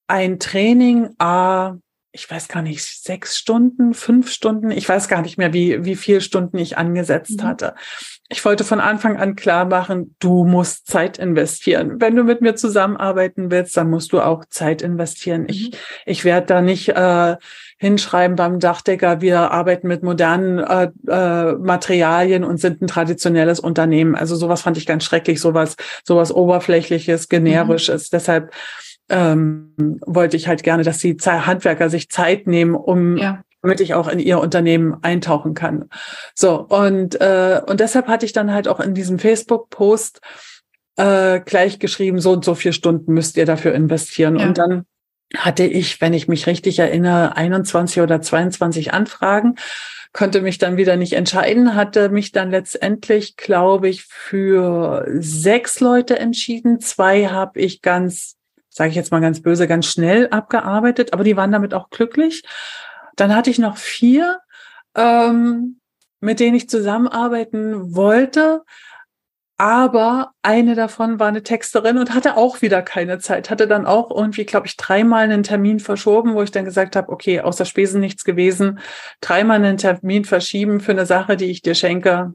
[0.08, 1.76] ein Training, a
[2.16, 5.96] ich weiß gar nicht, sechs Stunden, fünf Stunden, ich weiß gar nicht mehr, wie, wie
[5.96, 7.44] viel Stunden ich angesetzt mhm.
[7.44, 7.74] hatte.
[8.30, 12.00] Ich wollte von Anfang an klar machen, du musst Zeit investieren.
[12.00, 15.42] Wenn du mit mir zusammenarbeiten willst, dann musst du auch Zeit investieren.
[15.42, 15.50] Mhm.
[15.50, 15.72] Ich,
[16.06, 17.36] ich werde da nicht äh,
[17.80, 24.14] hinschreiben beim Dachdecker, wir arbeiten mit modernen äh, äh, Materialien und sind ein traditionelles Unternehmen.
[24.14, 28.12] Also sowas fand ich ganz schrecklich, sowas, sowas oberflächliches, generisches.
[28.12, 28.16] Mhm.
[28.16, 28.52] Deshalb
[29.14, 33.44] ähm, wollte ich halt gerne, dass die Handwerker sich Zeit nehmen, um ja.
[33.62, 35.86] damit ich auch in ihr Unternehmen eintauchen kann.
[36.34, 40.22] So und äh, und deshalb hatte ich dann halt auch in diesem Facebook-Post
[40.98, 44.38] äh, gleich geschrieben, so und so vier Stunden müsst ihr dafür investieren.
[44.38, 44.48] Ja.
[44.48, 44.86] Und dann
[45.38, 49.56] hatte ich, wenn ich mich richtig erinnere, 21 oder 22 Anfragen,
[50.12, 56.20] konnte mich dann wieder nicht entscheiden, hatte mich dann letztendlich, glaube ich, für sechs Leute
[56.20, 56.80] entschieden.
[56.80, 58.38] Zwei habe ich ganz
[58.74, 62.44] sage ich jetzt mal ganz böse, ganz schnell abgearbeitet, aber die waren damit auch glücklich.
[63.16, 64.40] Dann hatte ich noch vier,
[64.96, 65.80] ähm,
[66.20, 68.64] mit denen ich zusammenarbeiten wollte.
[69.58, 74.10] Aber eine davon war eine Texterin und hatte auch wieder keine Zeit, hatte dann auch
[74.10, 78.02] irgendwie, glaube ich, dreimal einen Termin verschoben, wo ich dann gesagt habe, okay, außer Spesen
[78.02, 78.80] nichts gewesen,
[79.22, 82.34] dreimal einen Termin verschieben für eine Sache, die ich dir schenke.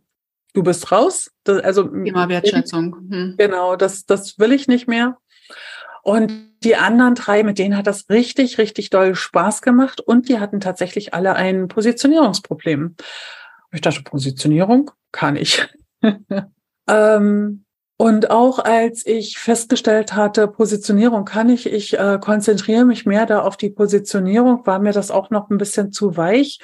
[0.55, 1.31] Du bist raus.
[1.43, 2.97] Das, also Thema Wertschätzung.
[3.11, 3.35] Hm.
[3.37, 5.19] Genau, das, das will ich nicht mehr.
[6.03, 6.33] Und
[6.65, 10.61] die anderen drei, mit denen hat das richtig, richtig doll Spaß gemacht und die hatten
[10.61, 12.97] tatsächlich alle ein Positionierungsproblem.
[13.73, 15.67] Ich dachte, Positionierung kann ich.
[16.89, 17.65] ähm,
[17.97, 23.43] und auch als ich festgestellt hatte, Positionierung kann ich, ich äh, konzentriere mich mehr da
[23.43, 26.61] auf die Positionierung, war mir das auch noch ein bisschen zu weich.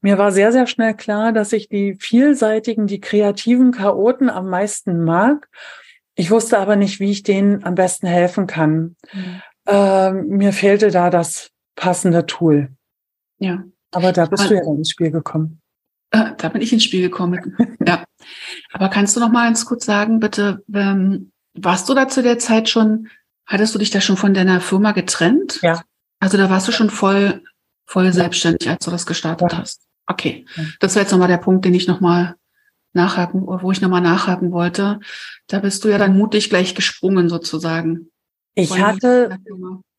[0.00, 5.04] Mir war sehr, sehr schnell klar, dass ich die vielseitigen, die kreativen Chaoten am meisten
[5.04, 5.48] mag
[6.16, 8.96] ich wusste aber nicht, wie ich denen am besten helfen kann.
[9.12, 9.42] Mhm.
[9.66, 12.70] Ähm, mir fehlte da das passende Tool.
[13.38, 13.62] Ja.
[13.92, 15.60] Aber da bist aber, du ja ins Spiel gekommen.
[16.10, 17.56] Äh, da bin ich ins Spiel gekommen.
[17.86, 18.04] ja.
[18.72, 22.38] Aber kannst du noch mal ganz kurz sagen, bitte, ähm, warst du da zu der
[22.38, 23.08] Zeit schon,
[23.44, 25.60] hattest du dich da schon von deiner Firma getrennt?
[25.62, 25.82] Ja.
[26.18, 27.42] Also da warst du schon voll,
[27.86, 29.58] voll selbstständig, als du das gestartet ja.
[29.58, 29.82] hast.
[30.06, 30.46] Okay.
[30.80, 32.36] Das wäre jetzt nochmal der Punkt, den ich nochmal
[32.96, 34.98] nachhaken, wo ich nochmal nachhaken wollte.
[35.46, 38.10] Da bist du ja dann mutig gleich gesprungen sozusagen.
[38.58, 39.38] Ich hatte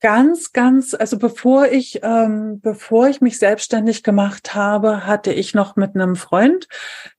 [0.01, 5.75] ganz, ganz, also bevor ich, ähm, bevor ich mich selbstständig gemacht habe, hatte ich noch
[5.75, 6.67] mit einem Freund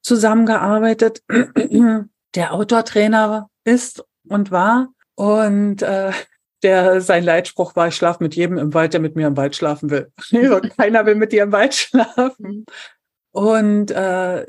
[0.03, 1.23] zusammengearbeitet,
[2.35, 4.89] der Outdoor-Trainer ist und war.
[5.15, 6.13] Und äh,
[6.63, 9.55] der sein Leitspruch war, ich schlafe mit jedem im Wald, der mit mir im Wald
[9.55, 10.13] schlafen will.
[10.77, 12.67] keiner will mit dir im Wald schlafen.
[13.31, 14.47] Und äh,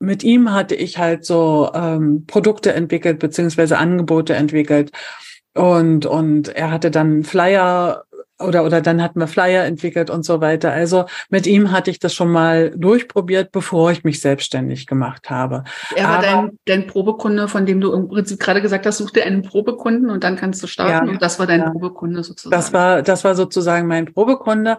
[0.00, 4.90] mit ihm hatte ich halt so ähm, Produkte entwickelt beziehungsweise Angebote entwickelt
[5.54, 8.04] und und er hatte dann Flyer
[8.38, 10.72] oder oder dann hatten wir Flyer entwickelt und so weiter.
[10.72, 15.64] Also mit ihm hatte ich das schon mal durchprobiert, bevor ich mich selbstständig gemacht habe.
[15.94, 19.10] Er war Aber, dein, dein Probekunde, von dem du im Prinzip gerade gesagt hast, such
[19.10, 21.06] dir einen Probekunden und dann kannst du starten.
[21.06, 22.52] Ja, und das war dein ja, Probekunde sozusagen.
[22.52, 24.78] Das war das war sozusagen mein Probekunde.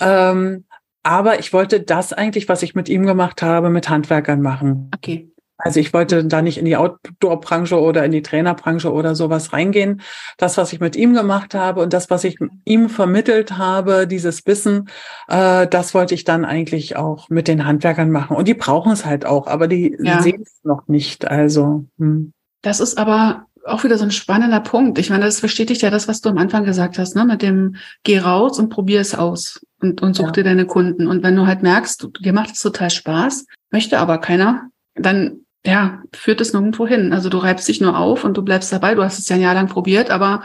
[0.00, 0.64] Ähm,
[1.04, 4.90] aber ich wollte das eigentlich, was ich mit ihm gemacht habe, mit Handwerkern machen.
[4.94, 5.30] Okay.
[5.56, 10.00] Also ich wollte da nicht in die Outdoor-Branche oder in die Trainerbranche oder sowas reingehen.
[10.36, 14.44] Das, was ich mit ihm gemacht habe und das, was ich ihm vermittelt habe, dieses
[14.46, 14.88] Wissen,
[15.28, 18.36] äh, das wollte ich dann eigentlich auch mit den Handwerkern machen.
[18.36, 20.20] Und die brauchen es halt auch, aber die ja.
[20.22, 21.26] sehen es noch nicht.
[21.28, 21.84] Also.
[21.98, 22.32] Hm.
[22.62, 24.98] Das ist aber auch wieder so ein spannender Punkt.
[24.98, 27.24] Ich meine, das bestätigt ja das, was du am Anfang gesagt hast, ne?
[27.24, 29.64] Mit dem geh raus und probier es aus.
[29.84, 30.32] Und, und such Ja.
[30.32, 31.06] dir deine Kunden.
[31.06, 36.02] Und wenn du halt merkst, dir macht es total Spaß, möchte aber keiner, dann ja,
[36.14, 37.12] führt es nirgendwo hin.
[37.12, 38.94] Also du reibst dich nur auf und du bleibst dabei.
[38.94, 40.42] Du hast es ja ein Jahr lang probiert, aber,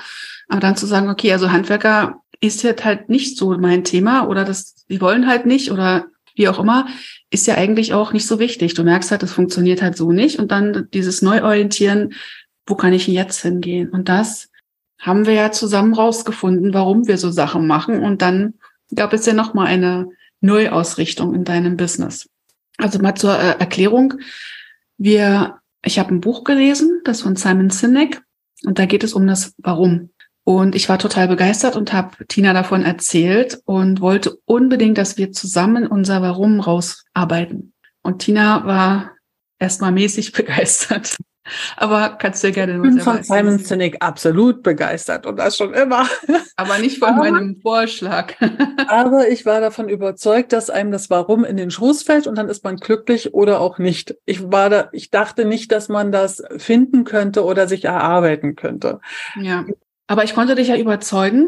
[0.48, 4.46] aber dann zu sagen, okay, also Handwerker ist jetzt halt nicht so mein Thema oder
[4.46, 6.88] das, die wollen halt nicht oder wie auch immer,
[7.32, 8.74] ist ja eigentlich auch nicht so wichtig.
[8.74, 12.14] Du merkst halt, das funktioniert halt so nicht und dann dieses Neuorientieren,
[12.66, 13.90] wo kann ich jetzt hingehen?
[13.90, 14.50] Und das
[15.00, 18.04] haben wir ja zusammen rausgefunden, warum wir so Sachen machen.
[18.04, 18.54] Und dann
[18.96, 20.10] gab es ja nochmal eine
[20.42, 22.30] Neuausrichtung in deinem Business.
[22.78, 24.16] Also mal zur äh, Erklärung.
[24.98, 28.22] Wir, ich habe ein Buch gelesen, das von Simon Sinek,
[28.66, 30.10] und da geht es um das Warum.
[30.44, 35.32] Und ich war total begeistert und habe Tina davon erzählt und wollte unbedingt, dass wir
[35.32, 37.74] zusammen unser Warum rausarbeiten.
[38.02, 39.12] Und Tina war
[39.60, 41.18] erstmal mäßig begeistert.
[41.78, 43.60] Aber kannst du ja gerne Ich bin von Simon.
[43.60, 46.06] Sinek absolut begeistert und das schon immer.
[46.56, 48.34] Aber nicht von Aber- meinem Vorschlag.
[48.88, 52.50] Aber ich war davon überzeugt, dass einem das Warum in den Schoß fällt und dann
[52.50, 54.16] ist man glücklich oder auch nicht.
[54.26, 59.00] Ich war da, ich dachte nicht, dass man das finden könnte oder sich erarbeiten könnte.
[59.40, 59.66] ja.
[60.08, 61.48] Aber ich konnte dich ja überzeugen,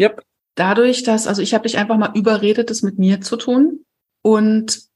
[0.00, 0.22] Yep.
[0.54, 3.84] dadurch, dass, also ich habe dich einfach mal überredet, das mit mir zu tun.
[4.22, 4.87] Und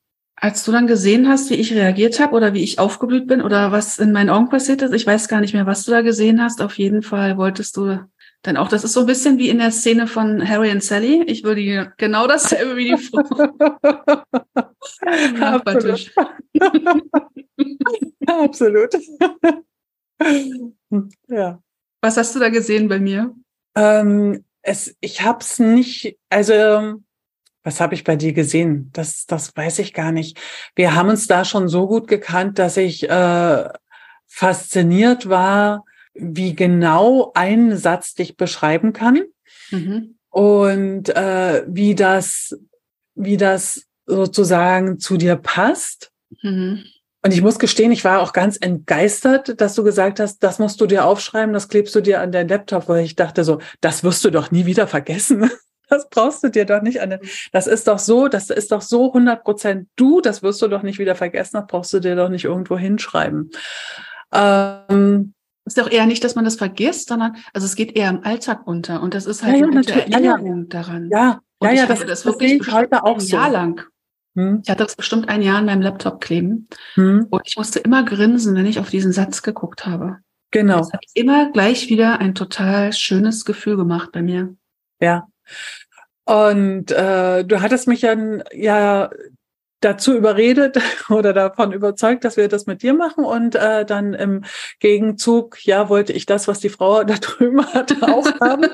[0.42, 3.70] als du dann gesehen hast, wie ich reagiert habe oder wie ich aufgeblüht bin oder
[3.70, 6.42] was in meinen Augen passiert ist, ich weiß gar nicht mehr, was du da gesehen
[6.42, 6.61] hast.
[6.61, 8.00] Auf jeden Fall wolltest du
[8.42, 11.22] dann auch, das ist so ein bisschen wie in der Szene von Harry und Sally.
[11.28, 13.22] Ich würde genau dasselbe wie die Frau
[15.38, 16.12] Nachbartisch.
[18.26, 18.96] Absolut.
[21.28, 21.62] ja.
[22.00, 23.33] Was hast du da gesehen bei mir?
[23.76, 27.00] Ähm, es, ich habe es nicht, also
[27.64, 28.90] was habe ich bei dir gesehen?
[28.92, 30.38] Das, das weiß ich gar nicht.
[30.75, 33.68] Wir haben uns da schon so gut gekannt, dass ich äh,
[34.27, 39.22] fasziniert war, wie genau ein Satz dich beschreiben kann
[39.70, 40.16] Mhm.
[40.31, 42.57] und äh, wie das,
[43.14, 46.11] wie das sozusagen zu dir passt.
[46.42, 46.85] Mhm.
[47.25, 50.81] Und ich muss gestehen, ich war auch ganz entgeistert, dass du gesagt hast, das musst
[50.81, 54.03] du dir aufschreiben, das klebst du dir an deinen Laptop, weil ich dachte so, das
[54.03, 55.51] wirst du doch nie wieder vergessen.
[55.92, 57.18] Das brauchst du dir doch nicht an
[57.52, 60.83] das ist doch so, das ist doch so 100 Prozent du, das wirst du doch
[60.83, 63.50] nicht wieder vergessen, das brauchst du dir doch nicht irgendwo hinschreiben.
[64.33, 68.24] Ähm, ist auch eher nicht, dass man das vergisst, sondern also es geht eher im
[68.24, 70.28] Alltag unter und das ist halt Ja, ja, eine.
[70.28, 71.09] Erinnerung daran.
[71.11, 73.37] ja, Und ja, ich ja, das, das das wirklich sehe ich heute auch ein so.
[73.37, 73.83] Jahr lang.
[74.35, 77.78] Hm, Ich hatte das bestimmt ein Jahr in meinem Laptop kleben hm, und ich musste
[77.81, 80.18] immer grinsen, wenn ich auf diesen Satz geguckt habe.
[80.50, 84.57] genau, Das hat immer gleich wieder ein total schönes Gefühl gemacht bei mir.
[85.00, 85.26] ja.
[86.24, 89.11] Und äh, du hattest mich dann ja
[89.81, 90.78] dazu überredet
[91.11, 93.24] oder davon überzeugt, dass wir das mit dir machen.
[93.24, 94.44] Und äh, dann im
[94.81, 98.66] Gegenzug, ja, wollte ich das, was die Frau da drüben hatte, auch haben.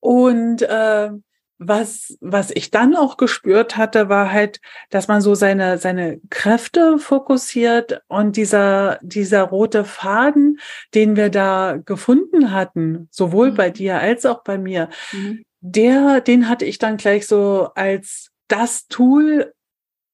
[0.00, 1.10] Und äh,
[1.58, 6.98] was, was ich dann auch gespürt hatte, war halt, dass man so seine, seine Kräfte
[6.98, 10.58] fokussiert und dieser, dieser rote Faden,
[10.94, 13.54] den wir da gefunden hatten, sowohl Mhm.
[13.56, 15.45] bei dir als auch bei mir, Mhm.
[15.70, 19.52] Der, den hatte ich dann gleich so als das Tool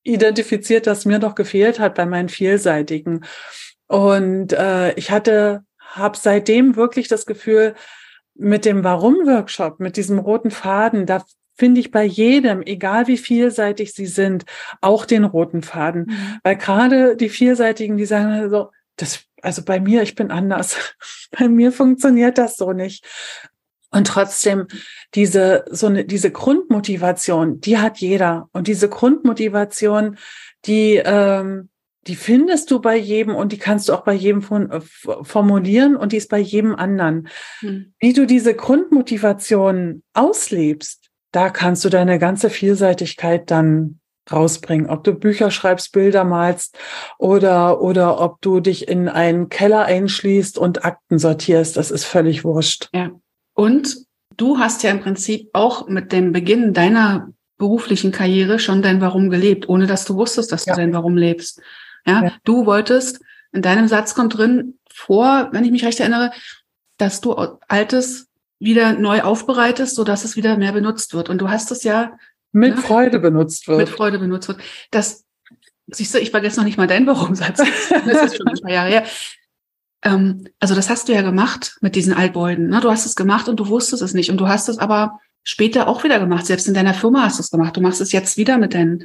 [0.02, 3.24] identifiziert, das mir noch gefehlt hat bei meinen vielseitigen.
[3.86, 7.74] Und äh, ich hatte, habe seitdem wirklich das Gefühl,
[8.34, 11.22] mit dem Warum-Workshop, mit diesem roten Faden, da
[11.58, 14.46] finde ich bei jedem, egal wie vielseitig sie sind,
[14.80, 16.06] auch den roten Faden.
[16.06, 16.38] Mhm.
[16.42, 20.94] Weil gerade die Vielseitigen, die sagen so, das, also bei mir, ich bin anders.
[21.38, 23.04] bei mir funktioniert das so nicht.
[23.92, 24.66] Und trotzdem
[25.14, 28.48] diese, so eine, diese Grundmotivation, die hat jeder.
[28.52, 30.16] Und diese Grundmotivation,
[30.64, 31.68] die, ähm,
[32.06, 34.80] die findest du bei jedem und die kannst du auch bei jedem von, äh,
[35.22, 37.28] formulieren und die ist bei jedem anderen.
[37.60, 37.92] Mhm.
[38.00, 44.00] Wie du diese Grundmotivation auslebst, da kannst du deine ganze Vielseitigkeit dann
[44.30, 44.88] rausbringen.
[44.88, 46.78] Ob du Bücher schreibst, Bilder malst
[47.18, 52.44] oder, oder ob du dich in einen Keller einschließt und Akten sortierst, das ist völlig
[52.44, 52.88] wurscht.
[52.92, 53.10] Ja.
[53.54, 53.96] Und
[54.36, 59.30] du hast ja im Prinzip auch mit dem Beginn deiner beruflichen Karriere schon dein Warum
[59.30, 60.74] gelebt, ohne dass du wusstest, dass Ja.
[60.74, 61.60] du dein Warum lebst.
[62.06, 62.32] Ja, Ja.
[62.44, 63.20] du wolltest,
[63.52, 66.32] in deinem Satz kommt drin vor, wenn ich mich recht erinnere,
[66.96, 67.32] dass du
[67.68, 68.26] Altes
[68.58, 71.28] wieder neu aufbereitest, so dass es wieder mehr benutzt wird.
[71.28, 72.16] Und du hast es ja
[72.52, 72.80] Mit Ja.
[72.82, 73.78] Freude benutzt wird.
[73.78, 74.60] mit Freude benutzt wird.
[74.90, 75.24] Das,
[75.88, 77.58] siehst du, ich vergesse noch nicht mal deinen Warum-Satz.
[77.58, 79.04] Das ist schon ein paar Jahre her.
[80.02, 82.68] Ähm, also das hast du ja gemacht mit diesen Altbeuden.
[82.68, 82.80] Ne?
[82.80, 84.30] Du hast es gemacht und du wusstest es nicht.
[84.30, 86.46] Und du hast es aber später auch wieder gemacht.
[86.46, 87.76] Selbst in deiner Firma hast du es gemacht.
[87.76, 89.04] Du machst es jetzt wieder mit deinen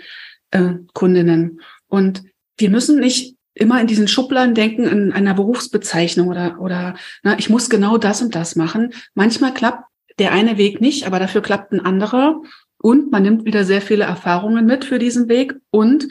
[0.52, 1.62] äh, Kundinnen.
[1.88, 2.24] Und
[2.58, 7.50] wir müssen nicht immer in diesen Schubladen denken, in einer Berufsbezeichnung oder, oder na, ich
[7.50, 8.94] muss genau das und das machen.
[9.16, 9.84] Manchmal klappt
[10.20, 12.42] der eine Weg nicht, aber dafür klappt ein anderer.
[12.80, 16.08] Und man nimmt wieder sehr viele Erfahrungen mit für diesen Weg und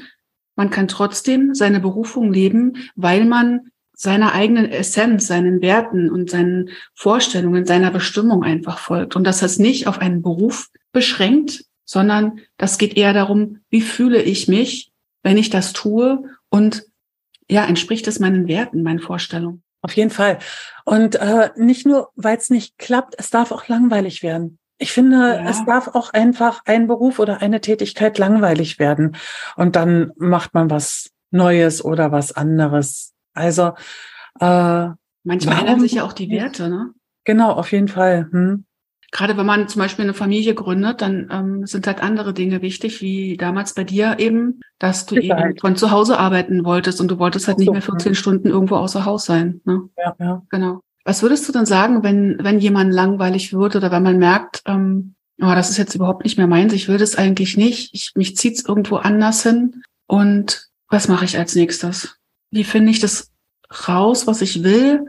[0.57, 6.69] man kann trotzdem seine Berufung leben, weil man seiner eigenen Essenz, seinen Werten und seinen
[6.95, 9.17] Vorstellungen, seiner Bestimmung einfach folgt.
[9.17, 14.21] Und das heißt nicht auf einen Beruf beschränkt, sondern das geht eher darum, wie fühle
[14.21, 16.85] ich mich, wenn ich das tue und
[17.49, 19.63] ja, entspricht es meinen Werten, meinen Vorstellungen.
[19.81, 20.41] Auf jeden Fall.
[20.85, 24.59] Und äh, nicht nur, weil es nicht klappt, es darf auch langweilig werden.
[24.79, 25.49] Ich finde, ja.
[25.49, 29.17] es darf auch einfach ein Beruf oder eine Tätigkeit langweilig werden.
[29.55, 33.15] Und dann macht man was Neues oder was anderes.
[33.37, 33.73] Also
[34.41, 34.89] äh,
[35.25, 36.91] manchmal ändern sich ja auch die Werte, ne?
[37.25, 38.29] Genau, auf jeden Fall.
[38.31, 38.65] Hm.
[39.13, 43.01] Gerade wenn man zum Beispiel eine Familie gründet, dann ähm, sind halt andere Dinge wichtig,
[43.03, 45.51] wie damals bei dir eben, dass du Sicherheit.
[45.51, 48.77] eben von zu Hause arbeiten wolltest und du wolltest halt nicht mehr 14 Stunden irgendwo
[48.77, 49.61] außer Haus sein.
[49.65, 49.89] Ne?
[49.97, 50.43] Ja, ja.
[50.51, 50.81] Genau.
[51.05, 55.15] Was würdest du denn sagen, wenn, wenn jemand langweilig wird oder wenn man merkt, ähm,
[55.41, 58.37] oh, das ist jetzt überhaupt nicht mehr meins, ich will das eigentlich nicht, ich, mich
[58.37, 62.17] zieht's irgendwo anders hin und was mache ich als nächstes?
[62.57, 63.31] Wie finde ich das
[63.87, 65.05] raus, was ich will?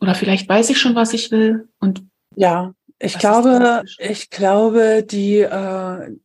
[0.00, 2.02] Oder vielleicht weiß ich schon, was ich will und
[2.34, 6.16] ja, ich Was glaube, ich glaube, die, äh,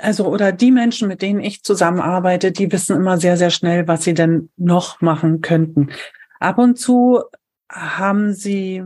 [0.00, 4.04] also oder die Menschen, mit denen ich zusammenarbeite, die wissen immer sehr, sehr schnell, was
[4.04, 5.90] sie denn noch machen könnten.
[6.38, 7.22] Ab und zu
[7.70, 8.84] haben sie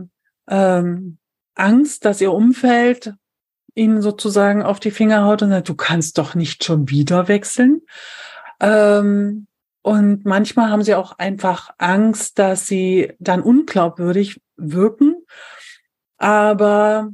[0.49, 1.17] ähm,
[1.55, 3.13] Angst, dass ihr Umfeld
[3.73, 7.81] ihnen sozusagen auf die Finger haut und sagt, du kannst doch nicht schon wieder wechseln.
[8.61, 9.47] Ähm,
[9.85, 15.23] und manchmal haben sie auch einfach Angst, dass sie dann unglaubwürdig wirken.
[16.17, 17.11] Aber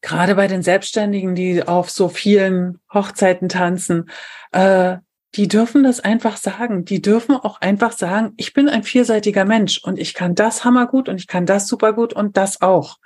[0.00, 4.08] gerade bei den Selbstständigen, die auf so vielen Hochzeiten tanzen,
[4.52, 4.96] äh,
[5.34, 6.86] die dürfen das einfach sagen.
[6.86, 11.10] Die dürfen auch einfach sagen, ich bin ein vielseitiger Mensch und ich kann das hammergut
[11.10, 12.96] und ich kann das supergut und das auch.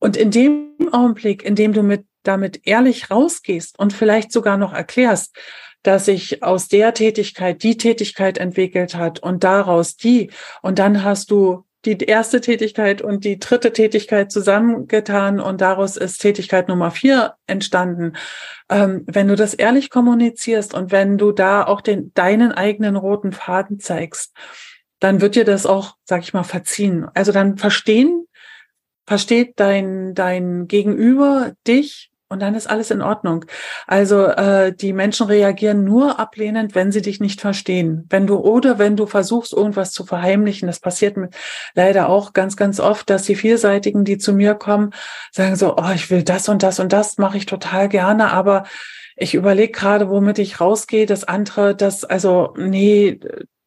[0.00, 4.72] Und in dem Augenblick, in dem du mit, damit ehrlich rausgehst und vielleicht sogar noch
[4.72, 5.36] erklärst,
[5.82, 10.30] dass sich aus der Tätigkeit die Tätigkeit entwickelt hat und daraus die,
[10.62, 16.18] und dann hast du die erste Tätigkeit und die dritte Tätigkeit zusammengetan und daraus ist
[16.18, 18.12] Tätigkeit Nummer vier entstanden.
[18.68, 23.32] Ähm, wenn du das ehrlich kommunizierst und wenn du da auch den, deinen eigenen roten
[23.32, 24.36] Faden zeigst,
[24.98, 27.06] dann wird dir das auch, sag ich mal, verziehen.
[27.14, 28.26] Also dann verstehen,
[29.06, 33.44] versteht dein, dein Gegenüber dich und dann ist alles in Ordnung.
[33.88, 38.06] Also äh, die Menschen reagieren nur ablehnend, wenn sie dich nicht verstehen.
[38.08, 41.30] Wenn du oder wenn du versuchst, irgendwas zu verheimlichen, das passiert mir
[41.74, 44.90] leider auch ganz, ganz oft, dass die Vielseitigen, die zu mir kommen,
[45.32, 48.62] sagen so, oh, ich will das und das und das mache ich total gerne, aber
[49.16, 51.06] ich überlege gerade, womit ich rausgehe.
[51.06, 53.18] Das andere, das, also, nee,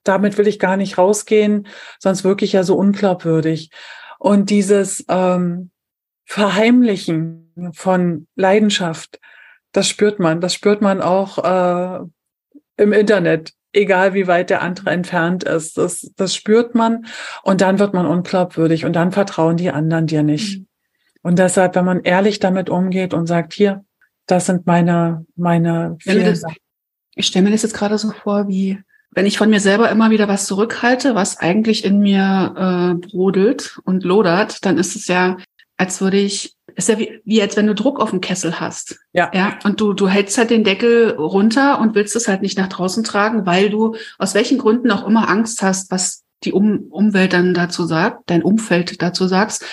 [0.05, 1.67] damit will ich gar nicht rausgehen,
[1.99, 3.71] sonst wirklich ja so unglaubwürdig.
[4.19, 5.69] Und dieses ähm,
[6.25, 7.42] Verheimlichen,
[7.73, 9.19] von Leidenschaft.
[9.71, 10.41] Das spürt man.
[10.41, 12.05] Das spürt man auch äh,
[12.77, 15.77] im Internet, egal wie weit der andere entfernt ist.
[15.77, 17.05] Das, das spürt man
[17.43, 20.59] und dann wird man unglaubwürdig und dann vertrauen die anderen dir nicht.
[20.59, 20.67] Mhm.
[21.23, 23.85] Und deshalb, wenn man ehrlich damit umgeht und sagt, hier,
[24.27, 25.97] das sind meine, meine
[26.35, 26.57] Sachen.
[27.15, 28.79] Ich stelle mir das jetzt gerade so vor, wie
[29.11, 33.79] wenn ich von mir selber immer wieder was zurückhalte, was eigentlich in mir äh, brodelt
[33.83, 35.37] und lodert, dann ist es ja,
[35.77, 38.99] als würde ich ist ja wie, wie als wenn du Druck auf dem Kessel hast.
[39.13, 39.31] Ja.
[39.33, 39.57] Ja.
[39.63, 43.03] Und du, du hältst halt den Deckel runter und willst es halt nicht nach draußen
[43.03, 47.53] tragen, weil du aus welchen Gründen auch immer Angst hast, was die um Umwelt dann
[47.53, 49.65] dazu sagt, dein Umfeld dazu sagst.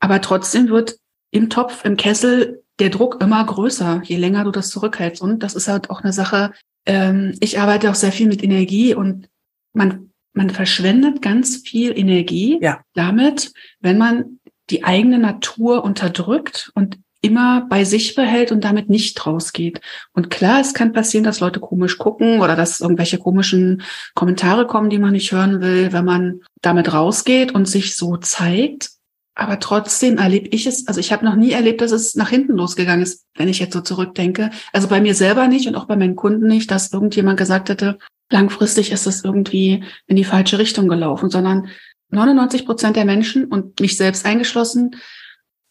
[0.00, 0.96] Aber trotzdem wird
[1.30, 5.22] im Topf, im Kessel der Druck immer größer, je länger du das zurückhältst.
[5.22, 6.52] Und das ist halt auch eine Sache,
[6.86, 9.28] ähm, ich arbeite auch sehr viel mit Energie und
[9.72, 12.80] man, man verschwendet ganz viel Energie ja.
[12.94, 14.39] damit, wenn man
[14.70, 19.80] die eigene Natur unterdrückt und immer bei sich behält und damit nicht rausgeht.
[20.12, 23.82] Und klar, es kann passieren, dass Leute komisch gucken oder dass irgendwelche komischen
[24.14, 28.90] Kommentare kommen, die man nicht hören will, wenn man damit rausgeht und sich so zeigt.
[29.34, 32.54] Aber trotzdem erlebe ich es, also ich habe noch nie erlebt, dass es nach hinten
[32.54, 34.50] losgegangen ist, wenn ich jetzt so zurückdenke.
[34.72, 37.98] Also bei mir selber nicht und auch bei meinen Kunden nicht, dass irgendjemand gesagt hätte,
[38.30, 41.68] langfristig ist es irgendwie in die falsche Richtung gelaufen, sondern
[42.10, 44.96] 99 Prozent der Menschen und mich selbst eingeschlossen,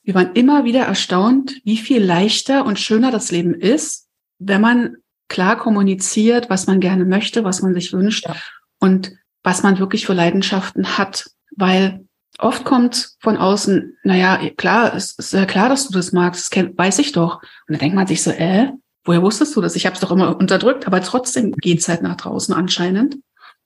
[0.03, 4.07] wir waren immer wieder erstaunt, wie viel leichter und schöner das Leben ist,
[4.39, 4.95] wenn man
[5.27, 8.35] klar kommuniziert, was man gerne möchte, was man sich wünscht ja.
[8.79, 9.11] und
[9.43, 11.29] was man wirklich für Leidenschaften hat.
[11.55, 12.05] Weil
[12.39, 16.65] oft kommt von außen, naja, klar, es ist ja klar, dass du das magst, das
[16.75, 17.41] weiß ich doch.
[17.41, 18.71] Und dann denkt man sich so, äh,
[19.03, 19.75] woher wusstest du das?
[19.75, 23.17] Ich habe es doch immer unterdrückt, aber trotzdem geht's halt nach draußen anscheinend.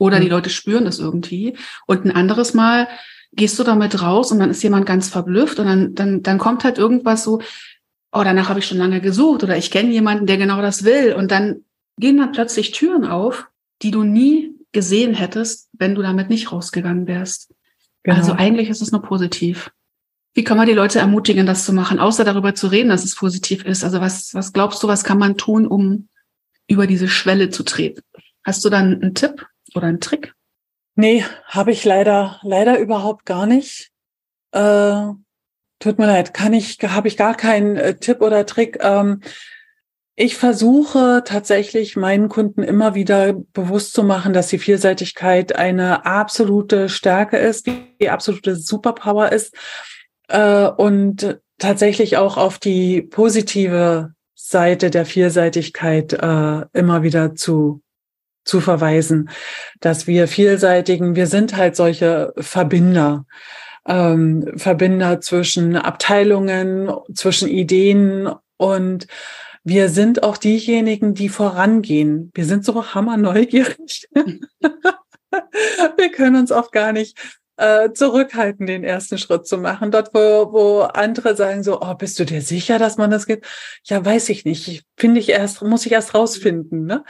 [0.03, 0.31] Oder die mhm.
[0.31, 1.55] Leute spüren das irgendwie.
[1.87, 2.89] Und ein anderes Mal
[3.31, 6.65] gehst du damit raus und dann ist jemand ganz verblüfft und dann, dann, dann kommt
[6.65, 7.39] halt irgendwas so,
[8.11, 11.13] oh, danach habe ich schon lange gesucht oder ich kenne jemanden, der genau das will.
[11.13, 11.63] Und dann
[11.97, 13.47] gehen dann plötzlich Türen auf,
[13.81, 17.53] die du nie gesehen hättest, wenn du damit nicht rausgegangen wärst.
[18.03, 18.17] Genau.
[18.17, 19.71] Also eigentlich ist es nur positiv.
[20.33, 23.15] Wie kann man die Leute ermutigen, das zu machen, außer darüber zu reden, dass es
[23.15, 23.85] positiv ist?
[23.85, 26.09] Also was, was glaubst du, was kann man tun, um
[26.67, 28.01] über diese Schwelle zu treten?
[28.43, 30.34] Hast du dann einen Tipp oder einen Trick?
[30.95, 33.91] Nee, habe ich leider, leider überhaupt gar nicht.
[34.51, 35.07] Äh,
[35.80, 38.78] tut mir leid, kann ich, habe ich gar keinen äh, Tipp oder Trick.
[38.82, 39.21] Ähm,
[40.15, 46.88] ich versuche tatsächlich meinen Kunden immer wieder bewusst zu machen, dass die Vielseitigkeit eine absolute
[46.88, 49.55] Stärke ist, die absolute Superpower ist
[50.28, 57.82] äh, und tatsächlich auch auf die positive Seite der Vielseitigkeit äh, immer wieder zu
[58.43, 59.29] zu verweisen,
[59.79, 63.25] dass wir vielseitigen, wir sind halt solche Verbinder,
[63.87, 69.07] ähm, Verbinder zwischen Abteilungen, zwischen Ideen und
[69.63, 72.31] wir sind auch diejenigen, die vorangehen.
[72.33, 74.09] Wir sind so hammer neugierig.
[75.97, 77.17] wir können uns oft gar nicht
[77.55, 79.91] äh, zurückhalten, den ersten Schritt zu machen.
[79.91, 83.45] Dort, wo, wo andere sagen so, oh, bist du dir sicher, dass man das geht?
[83.85, 84.83] Ja, weiß ich nicht.
[84.97, 86.85] Finde ich erst, muss ich erst rausfinden.
[86.85, 87.03] Ne?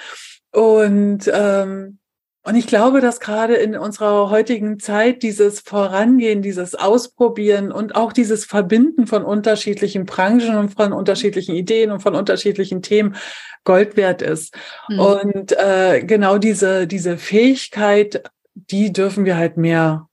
[0.54, 2.00] Und ähm,
[2.46, 8.12] und ich glaube, dass gerade in unserer heutigen Zeit dieses Vorangehen, dieses Ausprobieren und auch
[8.12, 13.16] dieses Verbinden von unterschiedlichen Branchen und von unterschiedlichen Ideen und von unterschiedlichen Themen
[13.64, 14.58] Gold wert ist.
[14.90, 15.00] Mhm.
[15.00, 18.24] Und äh, genau diese, diese Fähigkeit,
[18.56, 20.10] die dürfen wir halt mehr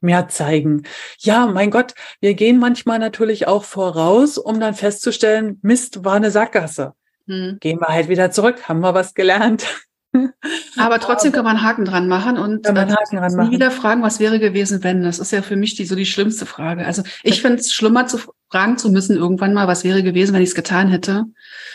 [0.00, 0.84] mehr zeigen.
[1.18, 6.30] Ja, mein Gott, wir gehen manchmal natürlich auch voraus, um dann festzustellen, Mist war eine
[6.30, 6.94] Sackgasse.
[7.28, 7.58] Mhm.
[7.60, 9.66] Gehen wir halt wieder zurück, haben wir was gelernt.
[10.78, 13.50] Aber trotzdem kann man einen Haken dran machen und kann man Haken dran machen.
[13.52, 15.02] wieder fragen, was wäre gewesen, wenn.
[15.02, 16.86] Das ist ja für mich die, so die schlimmste Frage.
[16.86, 18.18] Also ich finde es schlimmer zu
[18.50, 21.24] fragen zu müssen irgendwann mal, was wäre gewesen, wenn ich es getan hätte.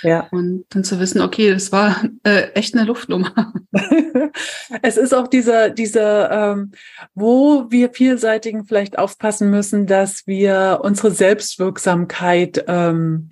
[0.02, 0.28] Ja.
[0.32, 3.54] Und dann zu wissen, okay, das war äh, echt eine Luftnummer.
[4.82, 6.72] es ist auch dieser, dieser, ähm,
[7.14, 13.30] wo wir vielseitigen vielleicht aufpassen müssen, dass wir unsere Selbstwirksamkeit ähm,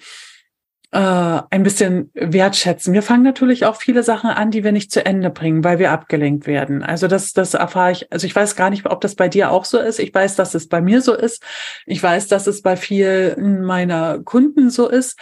[0.91, 2.93] äh, ein bisschen wertschätzen.
[2.93, 5.91] Wir fangen natürlich auch viele Sachen an, die wir nicht zu Ende bringen, weil wir
[5.91, 6.83] abgelenkt werden.
[6.83, 9.63] Also das, das erfahre ich, also ich weiß gar nicht, ob das bei dir auch
[9.63, 9.99] so ist.
[9.99, 11.43] Ich weiß, dass es bei mir so ist.
[11.85, 15.17] Ich weiß, dass es bei vielen meiner Kunden so ist.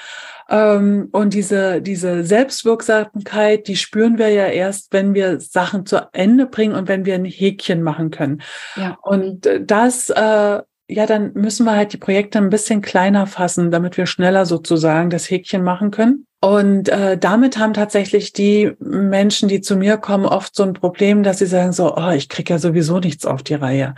[0.49, 6.47] Ähm, und diese, diese Selbstwirksamkeit, die spüren wir ja erst, wenn wir Sachen zu Ende
[6.47, 8.41] bringen und wenn wir ein Häkchen machen können.
[8.76, 8.97] Ja.
[9.03, 13.95] Und das äh, ja, dann müssen wir halt die Projekte ein bisschen kleiner fassen, damit
[13.95, 16.25] wir schneller sozusagen das Häkchen machen können.
[16.41, 21.21] Und äh, damit haben tatsächlich die Menschen, die zu mir kommen, oft so ein Problem,
[21.21, 23.93] dass sie sagen so, oh, ich krieg ja sowieso nichts auf die Reihe.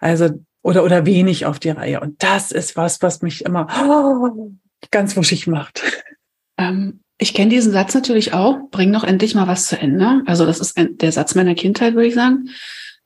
[0.00, 0.30] Also
[0.62, 2.00] oder oder wenig auf die Reihe.
[2.00, 4.50] Und das ist was, was mich immer oh,
[4.90, 5.82] ganz wuschig macht.
[6.58, 8.58] Ähm, ich kenne diesen Satz natürlich auch.
[8.70, 10.22] Bring doch endlich mal was zu Ende.
[10.26, 12.50] Also das ist ein, der Satz meiner Kindheit, würde ich sagen.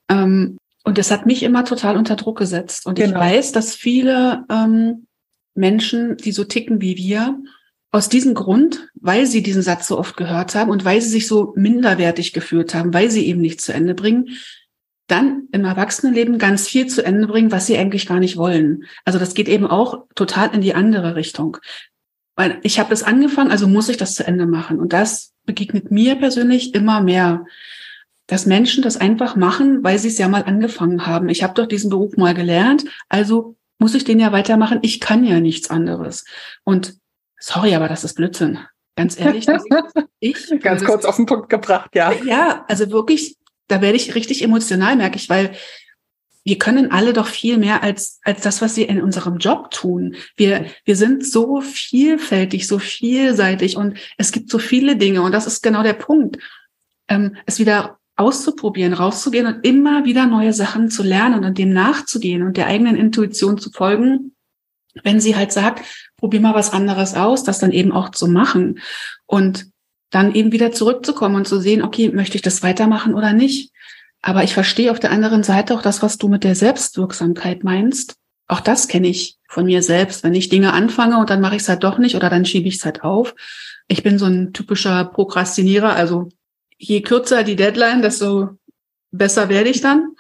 [0.09, 0.59] Ähm,
[0.89, 2.87] und das hat mich immer total unter Druck gesetzt.
[2.87, 3.11] Und genau.
[3.11, 5.07] ich weiß, dass viele ähm,
[5.55, 7.39] Menschen, die so ticken wie wir,
[7.91, 11.27] aus diesem Grund, weil sie diesen Satz so oft gehört haben und weil sie sich
[11.27, 14.31] so minderwertig gefühlt haben, weil sie eben nicht zu Ende bringen,
[15.09, 18.85] dann im Erwachsenenleben ganz viel zu Ende bringen, was sie eigentlich gar nicht wollen.
[19.05, 21.59] Also das geht eben auch total in die andere Richtung.
[22.35, 24.81] Weil ich habe das angefangen, also muss ich das zu Ende machen.
[24.81, 27.45] Und das begegnet mir persönlich immer mehr
[28.29, 31.29] dass Menschen das einfach machen, weil sie es ja mal angefangen haben.
[31.29, 34.79] Ich habe doch diesen Beruf mal gelernt, also muss ich den ja weitermachen.
[34.83, 36.25] Ich kann ja nichts anderes.
[36.63, 36.97] Und
[37.39, 38.59] sorry, aber das ist Blödsinn.
[38.97, 39.47] Ganz ehrlich.
[40.21, 42.13] ich ganz kurz auf den Punkt gebracht, ja.
[42.25, 43.37] Ja, also wirklich,
[43.69, 45.53] da werde ich richtig emotional, merke ich, weil
[46.45, 50.17] wir können alle doch viel mehr als, als das, was wir in unserem Job tun.
[50.37, 55.47] Wir, wir sind so vielfältig, so vielseitig und es gibt so viele Dinge und das
[55.47, 56.39] ist genau der Punkt.
[57.09, 62.43] Ähm, es wieder auszuprobieren, rauszugehen und immer wieder neue Sachen zu lernen und dem nachzugehen
[62.43, 64.33] und der eigenen Intuition zu folgen,
[65.05, 65.85] wenn sie halt sagt,
[66.17, 68.81] probier mal was anderes aus, das dann eben auch zu machen
[69.27, 69.67] und
[70.11, 73.73] dann eben wieder zurückzukommen und zu sehen, okay, möchte ich das weitermachen oder nicht?
[74.21, 78.17] Aber ich verstehe auf der anderen Seite auch das, was du mit der Selbstwirksamkeit meinst.
[78.49, 80.25] Auch das kenne ich von mir selbst.
[80.25, 82.67] Wenn ich Dinge anfange und dann mache ich es halt doch nicht oder dann schiebe
[82.67, 83.35] ich es halt auf.
[83.87, 86.31] Ich bin so ein typischer Prokrastinierer, also
[86.79, 88.51] je kürzer die Deadline, desto
[89.11, 90.15] besser werde ich dann.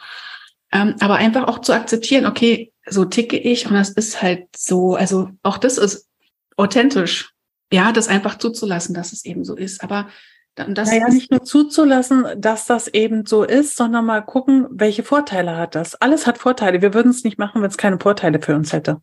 [0.72, 4.94] Ähm, aber einfach auch zu akzeptieren, okay, so ticke ich und das ist halt so,
[4.94, 6.08] also auch das ist
[6.56, 7.32] authentisch.
[7.72, 9.82] Ja, das einfach zuzulassen, dass es eben so ist.
[9.82, 10.08] Aber
[10.54, 15.56] das naja, nicht nur zuzulassen, dass das eben so ist, sondern mal gucken, welche Vorteile
[15.56, 15.94] hat das.
[15.94, 16.82] Alles hat Vorteile.
[16.82, 19.00] Wir würden es nicht machen, wenn es keine Vorteile für uns hätte.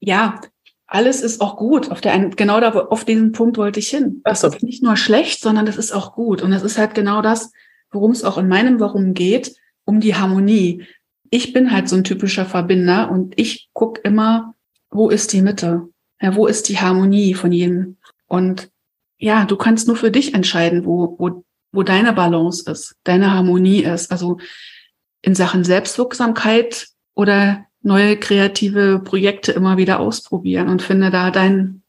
[0.00, 0.40] Ja,
[0.88, 1.90] alles ist auch gut.
[1.90, 4.22] Auf der einen, genau da, auf diesen Punkt wollte ich hin.
[4.24, 4.48] Das so.
[4.48, 6.42] ist nicht nur schlecht, sondern das ist auch gut.
[6.42, 7.52] Und das ist halt genau das,
[7.92, 10.84] worum es auch in meinem Warum geht, um die Harmonie.
[11.30, 14.54] Ich bin halt so ein typischer Verbinder und ich guck immer,
[14.90, 15.88] wo ist die Mitte?
[16.20, 17.98] Ja, wo ist die Harmonie von jedem?
[18.26, 18.70] Und
[19.18, 23.82] ja, du kannst nur für dich entscheiden, wo, wo, wo deine Balance ist, deine Harmonie
[23.82, 24.10] ist.
[24.10, 24.38] Also
[25.20, 31.82] in Sachen Selbstwirksamkeit oder neue kreative Projekte immer wieder ausprobieren und finde da dein,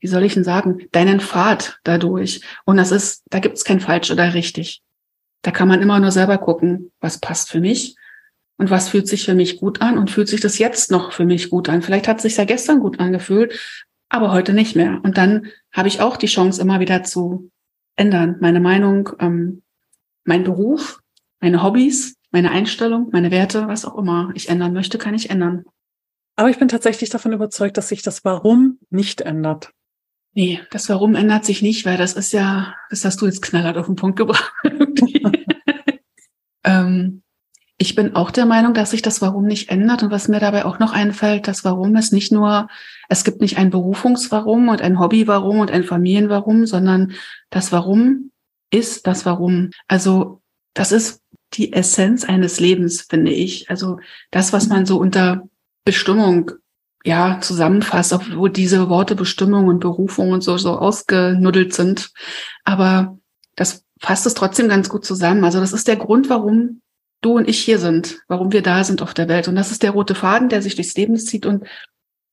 [0.00, 2.40] wie soll ich denn sagen, deinen Pfad dadurch.
[2.64, 4.82] Und das ist, da gibt es kein falsch oder richtig.
[5.42, 7.96] Da kann man immer nur selber gucken, was passt für mich
[8.58, 11.24] und was fühlt sich für mich gut an und fühlt sich das jetzt noch für
[11.24, 11.82] mich gut an.
[11.82, 13.58] Vielleicht hat es sich ja gestern gut angefühlt,
[14.08, 15.00] aber heute nicht mehr.
[15.02, 17.50] Und dann habe ich auch die Chance, immer wieder zu
[17.96, 18.36] ändern.
[18.40, 19.62] Meine Meinung, ähm,
[20.24, 21.00] mein Beruf,
[21.40, 25.64] meine Hobbys, meine Einstellung, meine Werte, was auch immer ich ändern möchte, kann ich ändern.
[26.34, 29.70] Aber ich bin tatsächlich davon überzeugt, dass sich das Warum nicht ändert.
[30.34, 33.78] Nee, das Warum ändert sich nicht, weil das ist ja, das hast du jetzt knallhart
[33.78, 34.52] auf den Punkt gebracht.
[36.64, 37.22] ähm,
[37.78, 40.02] ich bin auch der Meinung, dass sich das Warum nicht ändert.
[40.02, 42.68] Und was mir dabei auch noch einfällt, das Warum ist nicht nur,
[43.08, 47.14] es gibt nicht ein Berufungswarum und ein Hobby-Warum und ein Familienwarum, sondern
[47.48, 48.30] das Warum
[48.70, 49.70] ist das Warum.
[49.88, 50.42] Also
[50.74, 51.22] das ist
[51.54, 53.70] die Essenz eines Lebens, finde ich.
[53.70, 53.98] Also
[54.30, 55.48] das, was man so unter
[55.84, 56.52] Bestimmung
[57.04, 62.10] ja zusammenfasst, wo diese Worte Bestimmung und Berufung und so so ausgenuddelt sind.
[62.64, 63.18] Aber
[63.54, 65.44] das fasst es trotzdem ganz gut zusammen.
[65.44, 66.82] Also das ist der Grund, warum
[67.22, 69.48] du und ich hier sind, warum wir da sind auf der Welt.
[69.48, 71.64] Und das ist der rote Faden, der sich durchs Leben zieht und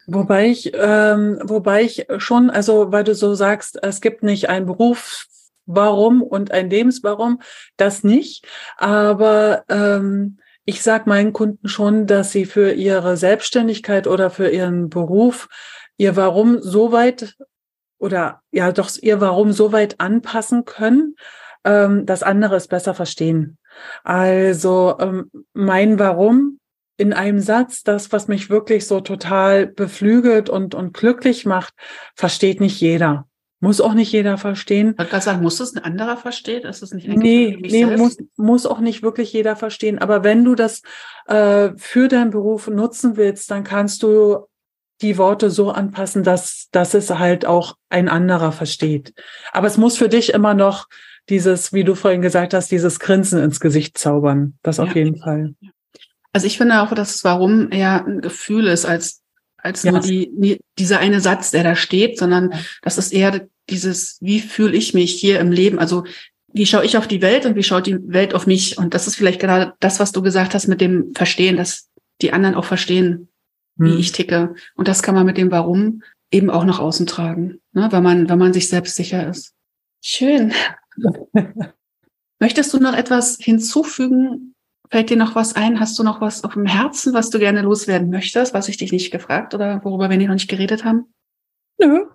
[0.06, 4.66] Wobei ich, ähm, wobei ich schon, also weil du so sagst, es gibt nicht einen
[4.66, 5.28] Beruf,
[5.66, 7.42] Warum und ein Lebenswarum,
[7.78, 8.46] das nicht.
[8.78, 14.90] Aber ähm, ich sage meinen Kunden schon, dass sie für ihre Selbstständigkeit oder für ihren
[14.90, 15.48] Beruf
[15.98, 17.36] ihr Warum so weit
[17.98, 21.16] oder ja doch ihr Warum so weit anpassen können,
[21.64, 23.58] ähm, dass andere es besser verstehen.
[24.04, 26.60] Also ähm, mein Warum
[26.98, 31.74] in einem Satz, das, was mich wirklich so total beflügelt und, und glücklich macht,
[32.16, 33.28] versteht nicht jeder.
[33.64, 34.90] Muss auch nicht jeder verstehen.
[35.00, 36.64] Ich gerade sagen, muss das ein anderer verstehen?
[36.64, 40.00] Ist das nicht nee, nee muss, muss auch nicht wirklich jeder verstehen.
[40.00, 40.82] Aber wenn du das
[41.28, 44.48] äh, für deinen Beruf nutzen willst, dann kannst du
[45.02, 49.14] die Worte so anpassen, dass, dass es halt auch ein anderer versteht.
[49.54, 50.90] Aber es muss für dich immer noch
[51.30, 54.56] dieses, wie du vorhin gesagt hast, dieses Grinsen ins Gesicht zaubern.
[54.62, 54.84] Das ja.
[54.84, 55.56] auf jeden Fall.
[56.34, 59.23] Also ich finde auch, dass Warum eher ein Gefühl ist als
[59.64, 59.92] als ja.
[59.92, 62.60] nur die, dieser eine Satz, der da steht, sondern ja.
[62.82, 65.80] das ist eher dieses, wie fühle ich mich hier im Leben?
[65.80, 66.04] Also
[66.52, 68.78] wie schaue ich auf die Welt und wie schaut die Welt auf mich?
[68.78, 71.90] Und das ist vielleicht gerade das, was du gesagt hast mit dem Verstehen, dass
[72.22, 73.30] die anderen auch verstehen,
[73.78, 73.86] hm.
[73.86, 74.54] wie ich ticke.
[74.76, 77.88] Und das kann man mit dem Warum eben auch nach außen tragen, ne?
[77.92, 79.54] wenn man, wenn man sich selbst sicher ist.
[80.02, 80.54] Schön.
[82.40, 84.53] Möchtest du noch etwas hinzufügen?
[84.94, 85.80] Fällt dir noch was ein?
[85.80, 88.92] Hast du noch was auf dem Herzen, was du gerne loswerden möchtest, was ich dich
[88.92, 91.12] nicht gefragt oder worüber wir noch nicht geredet haben?
[91.80, 92.06] Nö.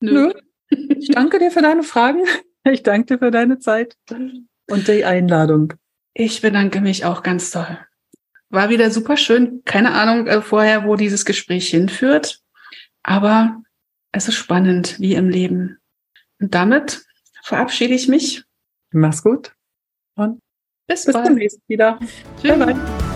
[0.00, 0.12] Nö.
[0.12, 0.32] Nö.
[0.70, 2.22] Ich danke dir für deine Fragen.
[2.64, 5.74] Ich danke dir für deine Zeit und die Einladung.
[6.14, 7.78] Ich bedanke mich auch ganz toll.
[8.48, 9.62] War wieder super schön.
[9.66, 12.40] Keine Ahnung äh, vorher, wo dieses Gespräch hinführt,
[13.02, 13.60] aber
[14.12, 15.80] es ist spannend, wie im Leben.
[16.40, 17.04] Und damit
[17.42, 18.44] verabschiede ich mich.
[18.90, 19.54] Mach's gut
[20.14, 20.40] und
[20.86, 21.28] bis, bis bald.
[21.28, 21.98] demnächst wieder.
[22.40, 22.58] Tschüss.
[22.58, 23.11] Bye, bye.